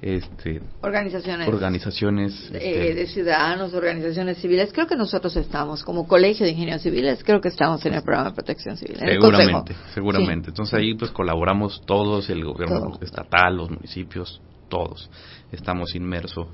este, 0.00 0.62
organizaciones, 0.80 1.48
organizaciones 1.48 2.50
este, 2.52 2.94
de 2.94 3.06
ciudadanos, 3.08 3.74
organizaciones 3.74 4.38
civiles. 4.38 4.70
Creo 4.72 4.86
que 4.86 4.94
nosotros 4.94 5.34
estamos, 5.36 5.82
como 5.82 6.06
Colegio 6.06 6.46
de 6.46 6.52
Ingenieros 6.52 6.82
Civiles, 6.82 7.24
creo 7.24 7.40
que 7.40 7.48
estamos 7.48 7.84
en 7.84 7.94
el 7.94 8.02
programa 8.02 8.30
de 8.30 8.36
protección 8.36 8.76
civil. 8.76 8.96
Seguramente, 8.96 9.74
seguramente. 9.94 10.50
Entonces 10.50 10.74
ahí 10.74 10.94
pues 10.94 11.10
colaboramos 11.10 11.82
todos, 11.84 12.30
el 12.30 12.44
gobierno 12.44 12.96
estatal, 13.00 13.56
los 13.56 13.70
municipios, 13.70 14.40
todos. 14.68 15.10
Estamos 15.50 15.94
inmersos 15.96 16.46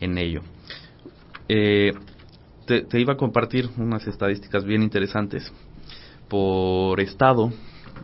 en 0.00 0.16
ello. 0.16 0.42
Eh, 1.48 1.92
te 2.66 3.00
iba 3.00 3.14
a 3.14 3.16
compartir 3.16 3.68
unas 3.76 4.06
estadísticas 4.06 4.64
bien 4.64 4.82
interesantes 4.82 5.52
por 6.28 7.00
estado 7.00 7.52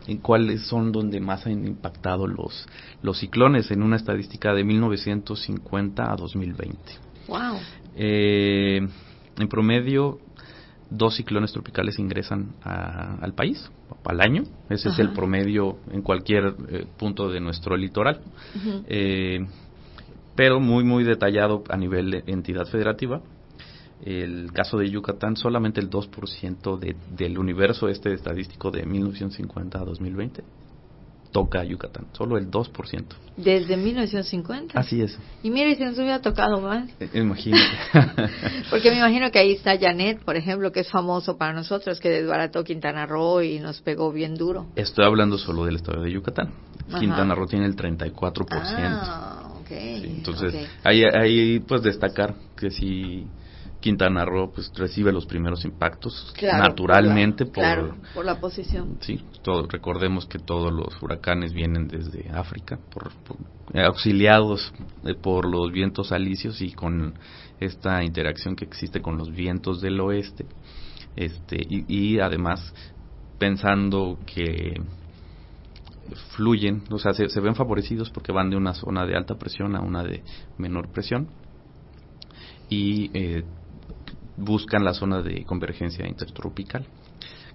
en 0.07 0.17
cuáles 0.17 0.67
son 0.67 0.91
donde 0.91 1.19
más 1.19 1.45
han 1.45 1.65
impactado 1.65 2.27
los, 2.27 2.67
los 3.01 3.19
ciclones 3.19 3.71
en 3.71 3.83
una 3.83 3.95
estadística 3.95 4.53
de 4.53 4.63
1950 4.63 6.11
a 6.11 6.15
2020. 6.15 6.77
Wow. 7.27 7.57
Eh, 7.95 8.87
en 9.37 9.47
promedio, 9.47 10.19
dos 10.89 11.15
ciclones 11.15 11.51
tropicales 11.51 11.99
ingresan 11.99 12.53
al 12.63 13.33
país 13.33 13.69
al 14.05 14.21
año. 14.21 14.43
Ese 14.69 14.89
es 14.89 14.99
el 14.99 15.11
promedio 15.11 15.77
en 15.91 16.01
cualquier 16.01 16.55
eh, 16.69 16.85
punto 16.97 17.29
de 17.29 17.39
nuestro 17.39 17.77
litoral. 17.77 18.21
Eh, 18.87 19.45
pero 20.35 20.59
muy, 20.59 20.83
muy 20.83 21.03
detallado 21.03 21.63
a 21.69 21.77
nivel 21.77 22.11
de 22.11 22.23
entidad 22.27 22.65
federativa 22.65 23.21
el 24.03 24.51
caso 24.51 24.77
de 24.77 24.89
Yucatán, 24.89 25.37
solamente 25.37 25.79
el 25.79 25.89
2% 25.89 26.79
de, 26.79 26.95
del 27.15 27.37
universo 27.37 27.87
este 27.87 28.13
estadístico 28.13 28.71
de 28.71 28.85
1950 28.85 29.79
a 29.79 29.85
2020 29.85 30.43
toca 31.31 31.61
a 31.61 31.63
Yucatán, 31.63 32.07
solo 32.11 32.37
el 32.37 32.51
2%. 32.51 33.03
¿Desde 33.37 33.77
1950? 33.77 34.77
Así 34.77 35.01
es. 35.01 35.17
Y 35.41 35.49
mire, 35.49 35.75
si 35.75 35.83
nos 35.83 35.97
hubiera 35.97 36.19
tocado 36.21 36.59
más. 36.59 36.89
Eh, 36.99 37.09
imagínate. 37.13 37.63
Porque 38.69 38.91
me 38.91 38.97
imagino 38.97 39.31
que 39.31 39.39
ahí 39.39 39.53
está 39.53 39.77
Janet, 39.79 40.23
por 40.23 40.35
ejemplo, 40.35 40.71
que 40.71 40.81
es 40.81 40.89
famoso 40.89 41.37
para 41.37 41.53
nosotros, 41.53 41.99
que 41.99 42.09
desbarató 42.09 42.63
Quintana 42.63 43.05
Roo 43.05 43.41
y 43.41 43.59
nos 43.59 43.81
pegó 43.81 44.11
bien 44.11 44.35
duro. 44.35 44.67
Estoy 44.75 45.05
hablando 45.05 45.37
solo 45.37 45.65
del 45.65 45.77
estado 45.77 46.03
de 46.03 46.11
Yucatán. 46.11 46.51
Quintana 46.99 47.33
Roo 47.33 47.47
tiene 47.47 47.65
el 47.65 47.75
34%. 47.75 48.33
Ah, 48.43 49.53
ok. 49.61 49.71
entonces, 49.71 50.67
Ahí, 50.83 51.03
ahí 51.03 51.59
pues 51.59 51.81
destacar 51.81 52.35
que 52.57 52.69
si 52.69 53.25
Quintana 53.81 54.23
Roo 54.23 54.51
pues 54.53 54.71
recibe 54.75 55.11
los 55.11 55.25
primeros 55.25 55.65
impactos 55.65 56.33
naturalmente 56.41 57.45
por, 57.45 57.95
por 58.13 58.23
la 58.23 58.39
posición. 58.39 58.97
Sí, 59.01 59.19
todo, 59.41 59.67
recordemos 59.67 60.27
que 60.27 60.39
todos 60.39 60.71
los 60.71 61.01
huracanes 61.01 61.51
vienen 61.51 61.87
desde 61.87 62.29
África, 62.29 62.79
por, 62.93 63.11
eh, 63.73 63.83
auxiliados 63.83 64.71
eh, 65.03 65.15
por 65.15 65.49
los 65.49 65.71
vientos 65.71 66.11
alisios 66.11 66.61
y 66.61 66.71
con 66.71 67.15
esta 67.59 68.03
interacción 68.03 68.55
que 68.55 68.65
existe 68.65 69.01
con 69.01 69.17
los 69.17 69.31
vientos 69.31 69.81
del 69.81 69.99
oeste, 69.99 70.45
este 71.15 71.57
y, 71.67 72.19
además 72.19 72.73
pensando 73.37 74.19
que 74.25 74.79
fluyen, 76.35 76.83
o 76.91 76.99
sea, 76.99 77.13
se, 77.13 77.29
se 77.29 77.39
ven 77.39 77.55
favorecidos 77.55 78.11
porque 78.11 78.31
van 78.31 78.49
de 78.49 78.57
una 78.57 78.73
zona 78.73 79.05
de 79.05 79.15
alta 79.15 79.35
presión 79.35 79.75
a 79.75 79.81
una 79.81 80.03
de 80.03 80.23
menor 80.57 80.89
presión 80.91 81.29
y 82.69 83.11
eh, 83.13 83.43
buscan 84.37 84.83
la 84.83 84.93
zona 84.93 85.21
de 85.21 85.43
convergencia 85.45 86.07
intertropical. 86.07 86.85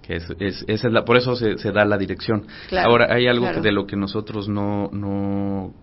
Que 0.03 0.17
es, 0.17 0.31
es, 0.39 0.65
es 0.69 0.85
la, 0.85 1.05
por 1.05 1.17
eso 1.17 1.35
se, 1.35 1.59
se 1.59 1.73
da 1.73 1.85
la 1.85 1.99
dirección. 1.99 2.47
Ahora, 2.73 3.13
hay 3.13 3.27
algo 3.27 3.51
de 3.61 3.73
lo 3.73 3.87
que 3.87 3.97
nosotros 3.97 4.49
no, 4.49 4.89
no, 4.93 5.75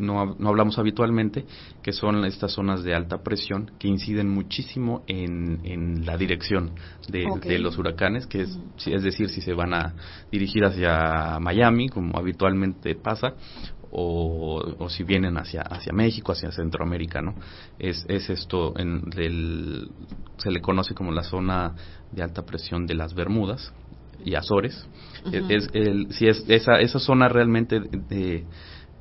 no, 0.00 0.36
no, 0.38 0.48
hablamos 0.48 0.78
habitualmente, 0.78 1.44
que 1.82 1.92
son 1.92 2.24
estas 2.24 2.52
zonas 2.52 2.82
de 2.82 2.94
alta 2.94 3.22
presión 3.22 3.70
que 3.78 3.88
inciden 3.88 4.28
muchísimo 4.28 5.02
en, 5.06 5.60
en 5.64 6.04
la 6.04 6.16
dirección 6.16 6.72
de, 7.08 7.26
de, 7.42 7.58
los 7.58 7.78
huracanes, 7.78 8.26
que 8.26 8.42
es, 8.42 8.58
es 8.86 9.02
decir, 9.02 9.28
si 9.28 9.40
se 9.40 9.52
van 9.52 9.74
a 9.74 9.94
dirigir 10.32 10.64
hacia 10.64 11.38
Miami, 11.40 11.88
como 11.88 12.18
habitualmente 12.18 12.94
pasa, 12.94 13.34
o, 13.92 14.88
si 14.88 15.02
vienen 15.04 15.36
hacia, 15.36 15.62
hacia 15.62 15.92
México, 15.92 16.32
hacia 16.32 16.52
Centroamérica, 16.52 17.20
¿no? 17.20 17.34
Es, 17.78 18.04
es 18.08 18.30
esto, 18.30 18.74
en 18.78 19.02
se 20.36 20.50
le 20.50 20.60
conoce 20.60 20.94
como 20.94 21.12
la 21.12 21.22
zona 21.22 21.74
de 22.12 22.22
alta 22.22 22.42
presión 22.42 22.86
de 22.86 22.94
las 22.94 23.14
Bermudas 23.14 23.72
y 24.24 24.34
Azores. 24.34 24.86
es, 25.32 25.68
el, 25.72 26.12
si 26.12 26.26
es, 26.28 26.44
esa, 26.48 26.80
esa 26.80 26.98
zona 26.98 27.28
realmente 27.28 27.80
de, 27.80 28.44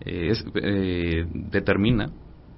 eh, 0.02 0.34
eh, 0.56 1.26
determina 1.34 2.10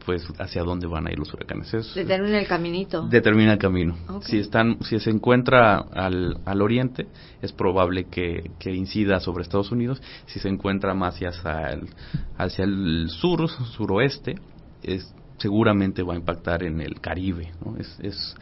pues 0.05 0.27
hacia 0.39 0.63
dónde 0.63 0.88
van 0.88 1.08
a 1.08 1.12
ir 1.12 1.20
los 1.20 1.34
huracanes. 1.34 1.72
determina 1.96 2.39
el 2.39 2.48
caminito. 2.48 3.08
Determina 3.08 3.53
el 3.53 3.60
camino. 3.60 3.96
Si 4.22 4.39
están, 4.39 4.77
si 4.84 5.00
se 5.00 5.10
encuentra 5.10 5.77
al, 5.77 6.39
al 6.46 6.62
oriente, 6.62 7.08
es 7.41 7.51
probable 7.51 8.05
que, 8.05 8.51
que, 8.60 8.74
incida 8.74 9.20
sobre 9.20 9.43
Estados 9.43 9.72
Unidos. 9.72 10.01
Si 10.25 10.39
se 10.39 10.50
encuentra 10.50 10.93
más 10.93 11.15
hacia 11.15 11.67
el, 11.70 11.89
hacia 12.38 12.65
el 12.65 13.10
sur, 13.10 13.48
suroeste, 13.50 14.36
es, 14.84 15.13
seguramente 15.38 16.03
va 16.03 16.13
a 16.13 16.17
impactar 16.17 16.63
en 16.63 16.81
el 16.81 17.00
Caribe, 17.00 17.51
¿no? 17.63 17.77
es, 17.77 17.98
es 18.01 18.36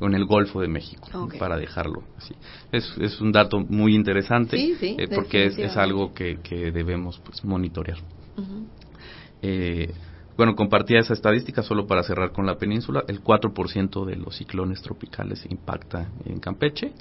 en 0.00 0.14
el 0.14 0.26
Golfo 0.26 0.60
de 0.60 0.68
México, 0.68 1.28
para 1.38 1.56
dejarlo 1.56 2.02
así. 2.18 2.34
Es, 2.70 2.94
es 3.00 3.20
un 3.20 3.32
dato 3.32 3.60
muy 3.60 3.94
interesante 3.94 4.56
eh, 4.58 5.08
porque 5.14 5.46
es, 5.46 5.58
es, 5.58 5.76
algo 5.76 6.12
que, 6.12 6.38
que 6.42 6.70
debemos 6.70 7.18
pues, 7.24 7.42
monitorear. 7.44 7.98
eh, 9.42 9.90
bueno, 10.36 10.54
compartía 10.54 11.00
esa 11.00 11.14
estadística 11.14 11.62
solo 11.62 11.86
para 11.86 12.02
cerrar 12.02 12.32
con 12.32 12.46
la 12.46 12.58
península. 12.58 13.04
El 13.08 13.22
4% 13.22 14.04
de 14.04 14.16
los 14.16 14.36
ciclones 14.36 14.82
tropicales 14.82 15.46
impacta 15.48 16.10
en 16.24 16.40
Campeche, 16.40 16.92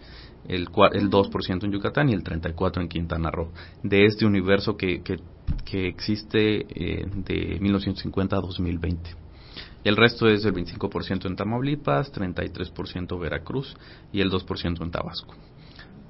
el, 0.48 0.68
el 0.94 1.10
2% 1.10 1.64
en 1.64 1.72
Yucatán 1.72 2.10
y 2.10 2.14
el 2.14 2.24
34% 2.24 2.82
en 2.82 2.88
Quintana 2.88 3.32
Roo. 3.32 3.52
De 3.84 4.06
este 4.06 4.26
universo 4.26 4.78
que, 4.78 5.02
que, 5.02 5.20
que 5.66 5.88
existe 5.88 6.66
eh, 6.70 7.06
de 7.14 7.60
1950 7.60 8.38
a 8.38 8.40
2020. 8.40 9.26
El 9.84 9.98
resto 9.98 10.28
es 10.28 10.44
el 10.46 10.54
25% 10.54 11.28
en 11.28 11.36
Tamaulipas, 11.36 12.12
33% 12.12 13.20
Veracruz 13.20 13.76
y 14.12 14.22
el 14.22 14.32
2% 14.32 14.82
en 14.82 14.92
Tabasco. 14.92 15.36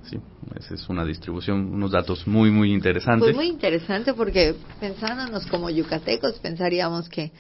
Sí, 0.10 0.18
esa 0.60 0.74
es 0.76 0.90
una 0.90 1.04
distribución, 1.04 1.74
unos 1.74 1.92
datos 1.92 2.28
muy, 2.28 2.52
muy 2.52 2.72
interesantes. 2.74 3.28
Pues 3.28 3.36
muy 3.36 3.48
interesante 3.48 4.14
porque 4.14 4.56
pensándonos 4.80 5.46
como 5.48 5.70
yucatecos 5.70 6.40
pensaríamos 6.40 7.10
que 7.10 7.32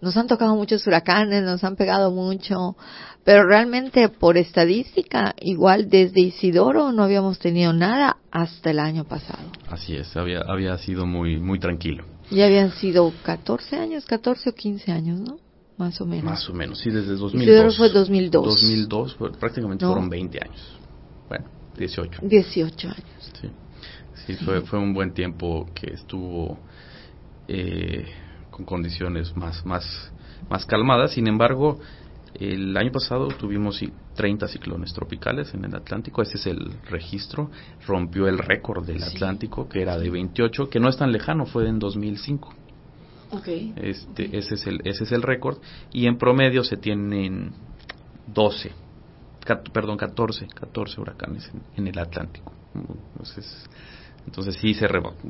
nos 0.00 0.16
han 0.16 0.26
tocado 0.26 0.54
muchos 0.54 0.86
huracanes, 0.86 1.42
nos 1.42 1.64
han 1.64 1.76
pegado 1.76 2.10
mucho, 2.10 2.76
pero 3.24 3.44
realmente 3.46 4.08
por 4.08 4.36
estadística, 4.36 5.34
igual 5.40 5.88
desde 5.88 6.20
Isidoro 6.20 6.92
no 6.92 7.02
habíamos 7.02 7.38
tenido 7.38 7.72
nada 7.72 8.18
hasta 8.30 8.70
el 8.70 8.78
año 8.78 9.04
pasado. 9.04 9.50
Así 9.68 9.96
es, 9.96 10.16
había, 10.16 10.40
había 10.40 10.76
sido 10.78 11.06
muy, 11.06 11.38
muy 11.38 11.58
tranquilo. 11.58 12.04
Ya 12.30 12.46
habían 12.46 12.72
sido 12.72 13.12
14 13.24 13.76
años, 13.76 14.04
14 14.06 14.50
o 14.50 14.54
15 14.54 14.92
años, 14.92 15.20
¿no? 15.20 15.38
Más 15.78 16.00
o 16.00 16.06
menos. 16.06 16.24
Más 16.24 16.48
o 16.48 16.52
menos, 16.52 16.78
sí, 16.78 16.90
desde 16.90 17.14
2002. 17.14 17.42
Isidoro 17.42 17.72
fue 17.72 17.88
2002. 17.88 18.44
2002, 18.44 19.16
prácticamente 19.38 19.86
fueron 19.86 20.08
20 20.08 20.38
años. 20.42 20.78
bueno, 21.28 21.57
18. 21.78 22.20
18 22.22 22.88
años. 22.88 23.32
Sí, 23.40 23.50
sí, 24.26 24.34
Fue, 24.44 24.60
fue 24.62 24.78
un 24.78 24.92
buen 24.92 25.12
tiempo 25.12 25.66
que 25.74 25.92
estuvo 25.94 26.58
eh, 27.46 28.04
con 28.50 28.64
condiciones 28.64 29.34
más, 29.36 29.64
más, 29.64 30.12
más 30.50 30.66
calmadas. 30.66 31.12
Sin 31.12 31.26
embargo, 31.28 31.80
el 32.34 32.76
año 32.76 32.92
pasado 32.92 33.28
tuvimos 33.28 33.82
30 34.14 34.48
ciclones 34.48 34.92
tropicales 34.92 35.54
en 35.54 35.64
el 35.64 35.74
Atlántico, 35.74 36.22
ese 36.22 36.36
es 36.36 36.46
el 36.46 36.72
registro, 36.90 37.50
rompió 37.86 38.28
el 38.28 38.38
récord 38.38 38.86
del 38.86 39.02
Atlántico, 39.02 39.68
que 39.68 39.82
era 39.82 39.98
de 39.98 40.10
28, 40.10 40.68
que 40.68 40.78
no 40.80 40.88
es 40.88 40.96
tan 40.96 41.10
lejano, 41.10 41.46
fue 41.46 41.68
en 41.68 41.78
2005. 41.78 42.54
Okay. 43.30 43.74
Este, 43.76 44.36
Ese 44.38 44.54
es 44.54 44.66
el, 44.66 44.80
ese 44.84 45.04
es 45.04 45.12
el 45.12 45.22
récord, 45.22 45.58
y 45.92 46.06
en 46.06 46.16
promedio 46.16 46.64
se 46.64 46.76
tienen 46.76 47.52
12, 48.26 48.72
perdón, 49.56 49.96
14, 49.96 50.46
14 50.48 51.00
huracanes 51.00 51.50
en, 51.76 51.86
el 51.86 51.98
Atlántico. 51.98 52.52
Entonces, 52.74 53.68
entonces 54.26 54.56
sí, 54.60 54.74
se 54.74 54.88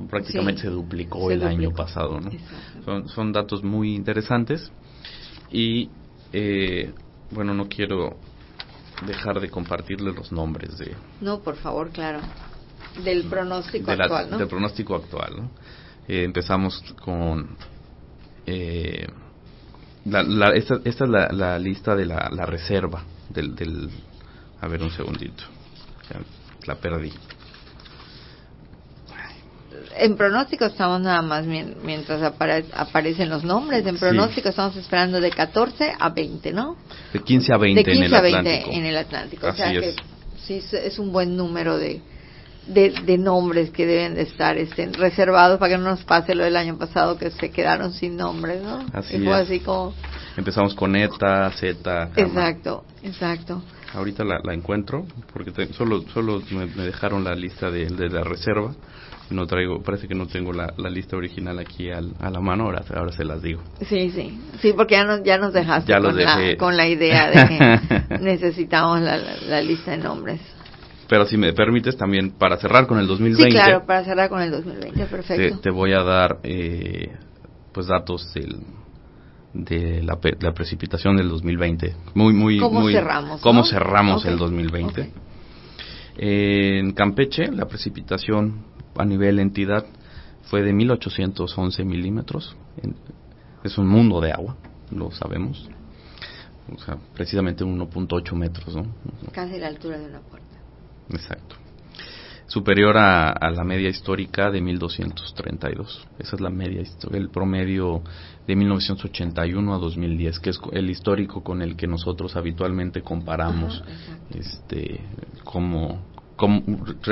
prácticamente 0.08 0.62
se 0.62 0.68
duplicó 0.68 1.30
el 1.30 1.42
año 1.42 1.70
pasado. 1.70 2.20
¿no? 2.20 2.30
Son, 2.84 3.08
son 3.08 3.32
datos 3.32 3.62
muy 3.62 3.94
interesantes 3.94 4.70
y 5.50 5.88
eh, 6.32 6.92
bueno, 7.30 7.54
no 7.54 7.68
quiero 7.68 8.16
dejar 9.06 9.40
de 9.40 9.48
compartirles 9.48 10.14
los 10.14 10.32
nombres 10.32 10.78
de... 10.78 10.94
No, 11.20 11.40
por 11.40 11.56
favor, 11.56 11.90
claro. 11.90 12.20
Del 13.04 13.24
pronóstico 13.24 13.90
actual, 13.90 14.30
¿no? 14.30 14.38
Del 14.38 14.48
pronóstico 14.48 14.96
actual, 14.96 15.36
¿no? 15.36 15.50
Eh, 16.08 16.24
empezamos 16.24 16.82
con... 17.04 17.56
Eh, 18.46 19.06
la, 20.04 20.52
esta, 20.54 20.80
esta, 20.84 21.04
es 21.04 21.10
la, 21.10 21.28
la, 21.28 21.58
lista 21.58 21.94
de 21.94 22.06
la, 22.06 22.30
la 22.32 22.46
reserva 22.46 23.04
del, 23.28 23.54
del... 23.54 23.90
A 24.60 24.68
ver, 24.68 24.82
un 24.82 24.90
segundito. 24.90 25.44
la 26.66 26.74
perdí 26.74 27.12
en 29.98 30.16
pronóstico 30.16 30.66
estamos 30.66 31.00
nada 31.00 31.22
más 31.22 31.44
mientras 31.46 32.22
aparecen 32.22 33.28
los 33.28 33.44
nombres. 33.44 33.86
En 33.86 33.98
pronóstico 33.98 34.48
estamos 34.48 34.76
esperando 34.76 35.20
de 35.20 35.30
14 35.30 35.92
a 35.98 36.08
20, 36.10 36.52
¿no? 36.52 36.76
De 37.12 37.20
15 37.20 37.52
a 37.52 37.56
20, 37.56 37.80
de 37.80 37.84
15 37.84 37.98
en, 37.98 38.04
el 38.04 38.14
a 38.14 38.20
20 38.20 38.76
en 38.76 38.86
el 38.86 38.96
Atlántico. 38.96 39.46
o 39.48 39.52
sea 39.52 39.72
que 39.72 39.94
sí 40.44 40.62
es 40.72 40.98
un 40.98 41.12
buen 41.12 41.36
número 41.36 41.76
de, 41.76 42.00
de, 42.66 43.18
nombres 43.18 43.70
que 43.70 43.86
deben 43.86 44.14
de 44.14 44.22
estar 44.22 44.56
estén 44.56 44.94
reservados 44.94 45.58
para 45.58 45.72
que 45.72 45.78
no 45.78 45.90
nos 45.90 46.04
pase 46.04 46.34
lo 46.34 46.44
del 46.44 46.56
año 46.56 46.78
pasado 46.78 47.18
que 47.18 47.30
se 47.30 47.50
quedaron 47.50 47.92
sin 47.92 48.16
nombres, 48.16 48.62
¿no? 48.62 48.86
Así 48.92 49.18
fue 49.18 49.34
así 49.34 49.60
como... 49.60 49.94
Empezamos 50.36 50.74
con 50.74 50.94
ETA, 50.96 51.50
Z. 51.50 52.10
Exacto, 52.16 52.84
exacto. 53.02 53.62
Ahorita 53.94 54.24
la, 54.24 54.40
la 54.44 54.54
encuentro 54.54 55.06
porque 55.32 55.52
solo, 55.72 56.02
solo 56.12 56.42
me, 56.50 56.66
dejaron 56.66 57.24
la 57.24 57.34
lista 57.34 57.70
de, 57.70 57.86
de 57.86 58.08
la 58.08 58.22
reserva 58.22 58.74
no 59.30 59.46
traigo, 59.46 59.82
parece 59.82 60.08
que 60.08 60.14
no 60.14 60.26
tengo 60.26 60.52
la, 60.52 60.72
lista 60.90 61.16
original 61.16 61.58
aquí 61.58 61.90
al, 61.90 62.14
a 62.20 62.30
la 62.30 62.40
mano, 62.40 62.64
ahora, 62.64 62.82
ahora 62.94 63.12
se 63.12 63.24
las 63.24 63.42
digo. 63.42 63.62
Sí, 63.86 64.10
sí, 64.10 64.40
sí, 64.60 64.72
porque 64.74 64.94
ya 64.94 65.04
nos, 65.04 65.22
ya 65.22 65.38
nos 65.38 65.52
dejaste 65.52 65.92
con, 65.92 66.16
la, 66.16 66.56
con 66.58 66.76
la 66.76 66.88
idea 66.88 67.30
de 67.30 67.48
que 67.48 68.18
necesitamos 68.20 69.00
la, 69.00 69.18
la, 69.18 69.60
lista 69.60 69.90
de 69.92 69.98
nombres. 69.98 70.40
Pero 71.08 71.26
si 71.26 71.36
me 71.36 71.52
permites 71.52 71.96
también, 71.96 72.32
para 72.32 72.56
cerrar 72.58 72.86
con 72.86 72.98
el 72.98 73.06
2020. 73.06 73.50
Sí, 73.50 73.50
claro, 73.50 73.84
para 73.86 74.04
cerrar 74.04 74.28
con 74.28 74.40
el 74.40 74.50
2020, 74.50 75.06
perfecto. 75.06 75.60
Te, 75.60 75.70
voy 75.70 75.92
a 75.92 76.02
dar, 76.02 76.38
eh, 76.42 77.12
pues, 77.72 77.86
datos 77.86 78.32
del, 78.34 78.56
de 79.58 80.02
la, 80.02 80.18
la, 80.40 80.54
precipitación 80.54 81.16
del 81.16 81.28
2020. 81.28 81.94
Muy, 82.14 82.32
muy, 82.32 82.58
¿Cómo 82.58 82.80
muy, 82.80 82.92
cerramos? 82.92 83.40
¿Cómo 83.40 83.64
cerramos 83.64 84.24
el 84.24 84.38
2020? 84.38 85.12
en 86.20 86.92
Campeche, 86.94 87.46
la 87.52 87.66
precipitación 87.68 88.64
a 88.96 89.04
nivel 89.04 89.38
entidad 89.38 89.86
fue 90.44 90.62
de 90.62 90.72
1811 90.72 91.84
milímetros. 91.84 92.56
Es 93.62 93.78
un 93.78 93.86
mundo 93.86 94.20
de 94.20 94.32
agua, 94.32 94.56
lo 94.90 95.12
sabemos. 95.12 95.68
O 96.74 96.78
sea, 96.80 96.98
precisamente 97.14 97.64
1.8 97.64 98.32
metros, 98.34 98.74
¿no? 98.74 98.86
Casi 99.32 99.58
la 99.58 99.68
altura 99.68 99.98
de 99.98 100.06
una 100.06 100.20
puerta. 100.20 100.56
Exacto. 101.10 101.56
Superior 102.48 102.96
a, 102.96 103.50
la 103.50 103.62
media 103.62 103.90
histórica 103.90 104.50
de 104.50 104.62
1232. 104.62 106.08
Esa 106.18 106.36
es 106.36 106.40
la 106.40 106.48
media 106.48 106.82
el 107.12 107.28
promedio 107.28 108.02
de 108.46 108.56
1981 108.56 109.74
a 109.74 109.78
2010, 109.78 110.40
que 110.40 110.50
es 110.50 110.60
el 110.72 110.88
histórico 110.88 111.44
con 111.44 111.60
el 111.60 111.76
que 111.76 111.86
nosotros 111.86 112.36
habitualmente 112.36 113.02
comparamos 113.02 113.82
este 114.34 115.00
como 115.44 116.02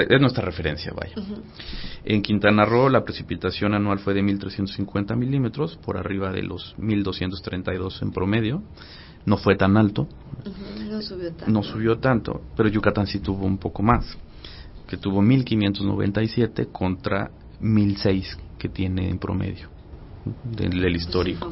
es 0.09 0.21
nuestra 0.21 0.45
referencia, 0.45 0.93
vaya. 0.95 1.15
En 2.05 2.23
Quintana 2.23 2.65
Roo 2.65 2.89
la 2.89 3.05
precipitación 3.05 3.75
anual 3.75 3.99
fue 3.99 4.15
de 4.15 4.23
1.350 4.23 5.17
milímetros, 5.17 5.77
por 5.85 5.97
arriba 5.97 6.31
de 6.33 6.43
los 6.43 6.77
1.232 6.79 8.03
en 8.03 8.13
promedio. 8.13 8.63
No 9.25 9.37
fue 9.37 9.57
tan 9.57 9.77
alto. 9.77 10.07
No 10.89 11.03
subió 11.03 11.33
tanto. 11.33 11.51
No 11.53 11.63
subió 11.63 11.99
tanto, 11.99 12.41
pero 12.57 12.69
Yucatán 12.69 13.09
sí 13.09 13.19
tuvo 13.19 13.45
un 13.45 13.59
poco 13.59 13.83
más, 13.83 14.17
que 14.87 14.97
tuvo 14.97 15.23
1.597 15.23 16.71
contra 16.71 17.31
1.006 17.61 18.37
que 18.59 18.69
tiene 18.69 19.09
en 19.09 19.19
promedio 19.19 19.69
del, 20.45 20.95
histórico. 20.95 21.51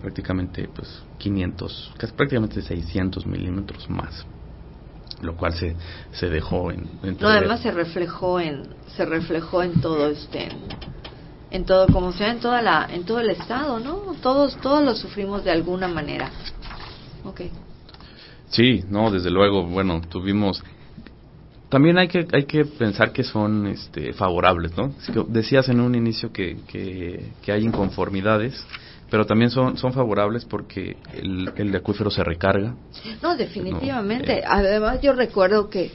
Prácticamente 0.00 0.68
pues 0.74 1.02
500, 1.18 1.94
casi 1.96 2.12
prácticamente 2.12 2.62
600 2.62 3.26
milímetros 3.26 3.88
más 3.88 4.26
lo 5.22 5.36
cual 5.36 5.52
se, 5.52 5.76
se 6.12 6.28
dejó 6.28 6.70
en, 6.70 6.88
no 7.20 7.28
además 7.28 7.60
se 7.60 7.72
reflejó 7.72 8.40
en 8.40 8.62
se 8.96 9.04
reflejó 9.04 9.62
en 9.62 9.80
todo 9.80 10.08
este 10.08 10.48
en 11.50 11.64
todo 11.64 11.88
como 11.88 12.12
sea 12.12 12.30
en 12.30 12.40
toda 12.40 12.62
la 12.62 12.88
en 12.90 13.04
todo 13.04 13.20
el 13.20 13.28
estado 13.30 13.80
no 13.80 14.14
todos 14.22 14.56
todos 14.62 14.82
lo 14.82 14.94
sufrimos 14.94 15.44
de 15.44 15.50
alguna 15.50 15.88
manera. 15.88 16.30
Okay 17.24 17.50
sí 18.48 18.84
no 18.88 19.10
desde 19.10 19.30
luego 19.30 19.66
bueno 19.66 20.00
tuvimos 20.00 20.62
también 21.70 21.96
hay 21.96 22.08
que 22.08 22.26
hay 22.32 22.44
que 22.44 22.66
pensar 22.66 23.12
que 23.12 23.24
son 23.24 23.66
este 23.66 24.12
favorables 24.12 24.72
no 24.76 24.92
decías 25.28 25.68
en 25.68 25.80
un 25.80 25.94
inicio 25.94 26.32
que, 26.32 26.58
que, 26.68 27.32
que 27.42 27.52
hay 27.52 27.64
inconformidades 27.64 28.62
pero 29.10 29.26
también 29.26 29.50
son, 29.50 29.76
son 29.76 29.92
favorables 29.92 30.44
porque 30.44 30.96
el, 31.12 31.52
el 31.56 31.74
acuífero 31.74 32.10
se 32.10 32.22
recarga. 32.22 32.76
No, 33.20 33.36
definitivamente. 33.36 34.38
Eh, 34.38 34.44
Además, 34.46 35.00
yo 35.02 35.12
recuerdo 35.12 35.68
que 35.68 35.90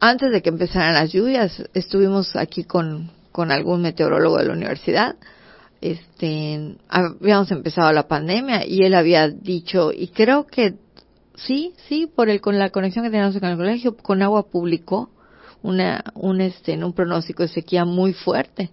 antes 0.00 0.30
de 0.30 0.40
que 0.40 0.48
empezaran 0.48 0.94
las 0.94 1.12
lluvias, 1.12 1.64
estuvimos 1.74 2.36
aquí 2.36 2.62
con, 2.62 3.10
con 3.32 3.50
algún 3.50 3.82
meteorólogo 3.82 4.38
de 4.38 4.44
la 4.44 4.52
universidad. 4.52 5.16
Este, 5.80 6.76
habíamos 6.88 7.50
empezado 7.50 7.92
la 7.92 8.08
pandemia 8.08 8.66
y 8.66 8.82
él 8.82 8.94
había 8.94 9.28
dicho, 9.28 9.92
y 9.92 10.08
creo 10.08 10.46
que 10.46 10.74
sí, 11.46 11.72
sí, 11.88 12.06
por 12.06 12.28
el, 12.28 12.40
con 12.40 12.58
la 12.58 12.70
conexión 12.70 13.04
que 13.04 13.10
teníamos 13.10 13.38
con 13.38 13.48
el 13.48 13.56
colegio, 13.56 13.96
con 13.96 14.22
agua 14.22 14.50
publicó 14.50 15.10
una, 15.62 16.04
un, 16.14 16.40
este, 16.40 16.82
un 16.82 16.92
pronóstico 16.92 17.42
de 17.42 17.48
sequía 17.48 17.84
muy 17.84 18.12
fuerte 18.12 18.70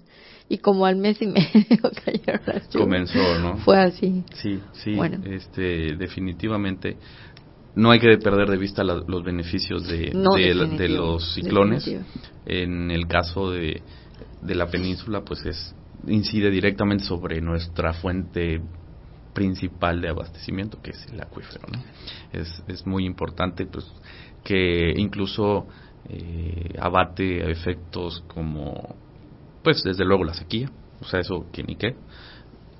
y 0.49 0.59
como 0.59 0.85
al 0.85 0.95
mes 0.95 1.21
y 1.21 1.27
medio 1.27 1.91
cayeron 2.03 2.41
las 2.45 2.67
Comenzó, 2.67 3.39
¿no? 3.39 3.57
Fue 3.57 3.77
así. 3.79 4.23
Sí, 4.35 4.59
sí, 4.73 4.95
bueno. 4.95 5.19
este, 5.25 5.95
definitivamente 5.95 6.97
no 7.75 7.91
hay 7.91 7.99
que 7.99 8.17
perder 8.17 8.49
de 8.49 8.57
vista 8.57 8.83
los 8.83 9.23
beneficios 9.23 9.85
de, 9.87 10.11
de, 10.77 10.89
los 10.89 11.33
ciclones. 11.33 11.85
En 12.45 12.89
el 12.89 13.07
caso 13.07 13.51
de, 13.51 13.81
de 14.41 14.55
la 14.55 14.67
península, 14.67 15.23
pues 15.25 15.45
es 15.45 15.75
incide 16.07 16.51
directamente 16.51 17.03
sobre 17.03 17.41
nuestra 17.41 17.93
fuente 17.93 18.61
principal 19.35 20.01
de 20.01 20.09
abastecimiento, 20.09 20.81
que 20.81 20.91
es 20.91 21.05
el 21.11 21.21
acuífero. 21.21 21.67
Es, 22.33 22.63
es 22.67 22.87
muy 22.87 23.05
importante 23.05 23.67
pues, 23.67 23.85
que 24.43 24.93
incluso 24.97 25.67
eh, 26.09 26.73
abate 26.79 27.51
efectos 27.51 28.23
como 28.27 28.95
pues 29.61 29.83
desde 29.83 30.05
luego 30.05 30.23
la 30.23 30.33
sequía, 30.33 30.71
o 31.01 31.05
sea, 31.05 31.19
eso 31.19 31.47
que 31.51 31.63
ni 31.63 31.75
qué, 31.75 31.95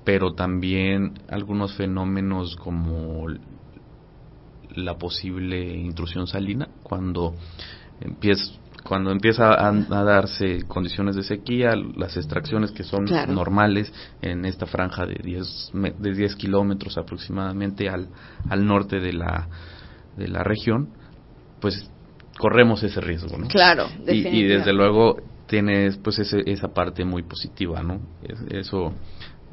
pero 0.04 0.34
también 0.34 1.14
algunos 1.28 1.74
fenómenos 1.74 2.56
como 2.56 3.26
la 4.70 4.96
posible 4.96 5.76
intrusión 5.76 6.28
salina, 6.28 6.68
cuando 6.84 7.34
empieza, 8.00 8.52
cuando 8.86 9.10
empieza 9.10 9.52
a, 9.52 9.72
darse 9.72 10.62
condiciones 10.66 11.16
de 11.16 11.22
sequía, 11.22 11.72
las 11.96 12.16
extracciones 12.16 12.70
que 12.70 12.84
son 12.84 13.04
normales 13.28 13.92
en 14.22 14.44
esta 14.44 14.66
franja 14.66 15.06
de 15.06 15.20
10, 15.22 15.72
de 15.98 16.14
10 16.14 16.36
kilómetros 16.36 16.96
aproximadamente 16.96 17.88
al, 17.88 18.08
al 18.48 18.66
norte 18.66 19.00
de 19.00 19.12
la, 19.12 19.48
de 20.16 20.28
la 20.28 20.42
región, 20.42 20.90
pues 21.60 21.90
corremos 22.38 22.82
ese 22.82 23.00
riesgo, 23.00 23.36
¿no? 23.38 23.48
Claro, 23.48 23.86
y, 24.06 24.26
y 24.26 24.44
desde 24.44 24.72
luego 24.72 25.16
tienes 25.46 25.96
pues 25.98 26.18
ese, 26.18 26.42
esa 26.46 26.68
parte 26.68 27.04
muy 27.04 27.22
positiva, 27.22 27.82
¿no? 27.82 28.00
Eso 28.50 28.92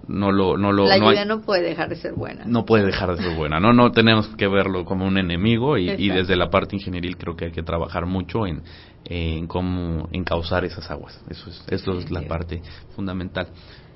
no 0.07 0.31
lo 0.31 0.57
no 0.57 0.71
lo 0.71 0.85
la 0.85 0.97
lluvia 0.97 1.25
no, 1.25 1.41
puede 1.41 1.63
dejar 1.63 1.89
de 1.89 1.95
ser 1.95 2.13
buena. 2.13 2.43
No 2.45 2.65
puede 2.65 2.85
dejar 2.85 3.15
de 3.15 3.23
ser 3.23 3.35
buena 3.35 3.59
no 3.59 3.73
no 3.73 3.91
tenemos 3.91 4.27
que 4.35 4.47
verlo 4.47 4.85
como 4.85 5.05
un 5.05 5.17
enemigo 5.17 5.77
y, 5.77 5.89
y 5.89 6.09
desde 6.09 6.35
la 6.35 6.49
parte 6.49 6.75
ingenieril 6.75 7.17
creo 7.17 7.35
que 7.35 7.45
hay 7.45 7.51
que 7.51 7.63
trabajar 7.63 8.05
mucho 8.05 8.45
en, 8.45 8.63
en 9.05 9.47
cómo 9.47 10.09
encauzar 10.11 10.65
esas 10.65 10.89
aguas. 10.91 11.19
Eso 11.29 11.49
es 11.49 11.63
eso 11.69 11.97
es 11.97 12.11
la 12.11 12.21
parte 12.21 12.61
fundamental. 12.95 13.47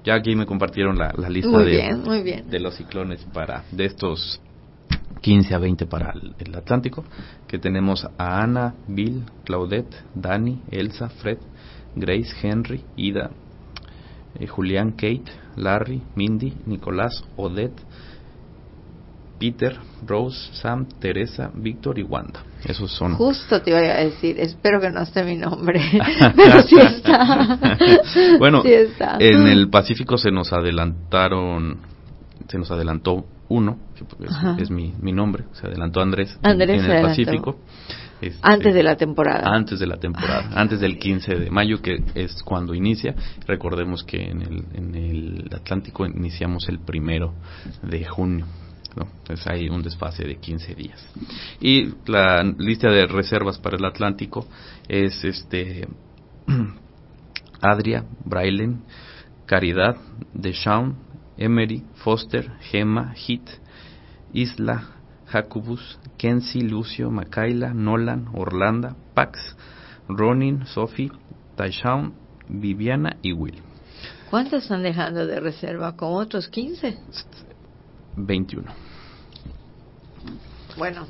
Ya 0.04 0.16
aquí 0.16 0.36
me 0.36 0.46
compartieron 0.46 0.98
la, 0.98 1.14
la 1.18 1.30
lista 1.30 1.58
de, 1.60 2.44
de 2.48 2.60
los 2.60 2.76
ciclones 2.76 3.26
para 3.34 3.66
de 3.72 3.86
estos 3.86 4.40
15 5.22 5.54
a 5.54 5.58
20 5.58 5.86
para 5.88 6.14
el, 6.40 6.56
Atlántico, 6.56 7.04
que 7.48 7.60
tenemos 7.60 8.08
a 8.18 8.42
Ana, 8.42 8.76
Bill, 8.88 9.24
Claudette, 9.44 9.96
Dani, 10.16 10.62
Elsa, 10.72 11.10
Fred, 11.10 11.40
Grace, 11.96 12.34
Henry, 12.42 12.84
Ida, 12.96 13.32
eh, 14.40 14.48
Julián, 14.48 14.92
Kate, 14.92 15.26
Larry, 15.58 16.02
Mindy, 16.16 16.54
Nicolás, 16.66 17.24
Odette, 17.36 17.82
Peter, 19.40 19.78
Rose, 20.06 20.50
Sam, 20.54 20.88
Teresa, 21.00 21.52
Víctor 21.54 22.00
y 22.00 22.04
Wanda. 22.04 22.44
Esos 22.66 22.92
son. 22.92 23.16
Justo 23.16 23.62
te 23.62 23.70
iba 23.70 23.80
a 23.80 24.04
decir, 24.04 24.40
espero 24.40 24.80
que 24.80 24.90
no 24.90 25.02
esté 25.02 25.24
mi 25.24 25.36
nombre, 25.36 25.80
pero 26.36 26.62
sí 26.64 26.76
está. 26.78 27.60
bueno, 28.40 28.64
en 28.66 29.48
el 29.48 29.70
Pacífico 29.70 30.18
se 30.18 30.32
nos 30.32 30.52
adelantaron, 30.54 31.78
se 32.48 32.58
nos 32.58 32.72
adelantó 32.72 33.26
uno, 33.50 33.78
que 33.96 34.62
es, 34.62 34.72
mi, 34.72 34.94
mi, 35.00 35.14
nombre, 35.14 35.46
se 35.54 35.68
adelantó 35.68 36.02
Andrés, 36.02 36.38
en, 36.44 36.62
el 36.62 37.02
Pacífico. 37.02 37.58
Este, 38.20 38.40
antes 38.42 38.74
de 38.74 38.84
la 38.84 38.96
temporada. 38.96 39.44
Antes 39.54 39.80
de 39.80 39.86
la 39.86 39.98
temporada, 39.98 40.50
antes 40.56 40.80
del 40.80 40.98
15 40.98 41.36
de 41.36 41.50
mayo, 41.52 41.82
que 41.82 42.04
es 42.16 42.42
cuando 42.44 42.74
inicia. 42.74 43.16
Recordemos 43.46 44.04
que 44.04 44.30
en 44.30 44.42
el, 44.42 44.66
en 44.74 44.96
el 44.96 45.50
Atlántico 45.54 46.06
iniciamos 46.06 46.68
el 46.68 46.80
primero 46.80 47.36
de 47.84 48.06
junio. 48.06 48.46
¿no? 48.96 49.08
Entonces 49.20 49.46
hay 49.46 49.70
un 49.70 49.84
desfase 49.84 50.24
de 50.24 50.38
15 50.38 50.74
días. 50.74 51.08
Y 51.62 51.94
la 52.08 52.44
lista 52.44 52.90
de 52.90 53.06
reservas 53.06 53.60
para 53.60 53.78
el 53.78 53.86
Atlántico 53.86 54.48
es 54.88 55.24
este 55.24 55.88
Adria, 57.62 58.04
Brailen, 58.26 58.84
Caridad, 59.46 59.98
Deshaun, 60.34 60.98
Emery, 61.38 61.84
Foster, 62.04 62.52
Gemma, 62.72 63.14
Hit, 63.14 63.48
Isla, 64.34 64.97
Jacobus, 65.32 66.00
Kenzie, 66.18 66.64
Lucio, 66.64 67.10
Macaila, 67.12 67.74
Nolan, 67.74 68.30
Orlando, 68.34 68.96
Pax, 69.14 69.56
Ronin, 70.08 70.66
Sophie, 70.66 71.12
Taishaun, 71.56 72.14
Viviana 72.48 73.18
y 73.22 73.34
Will. 73.34 73.62
¿Cuántos 74.30 74.64
están 74.64 74.84
dejando 74.84 75.26
de 75.26 75.40
reserva? 75.40 75.96
¿Con 75.96 76.14
otros 76.14 76.48
15? 76.50 76.98
21. 78.16 78.72
Bueno, 80.78 81.08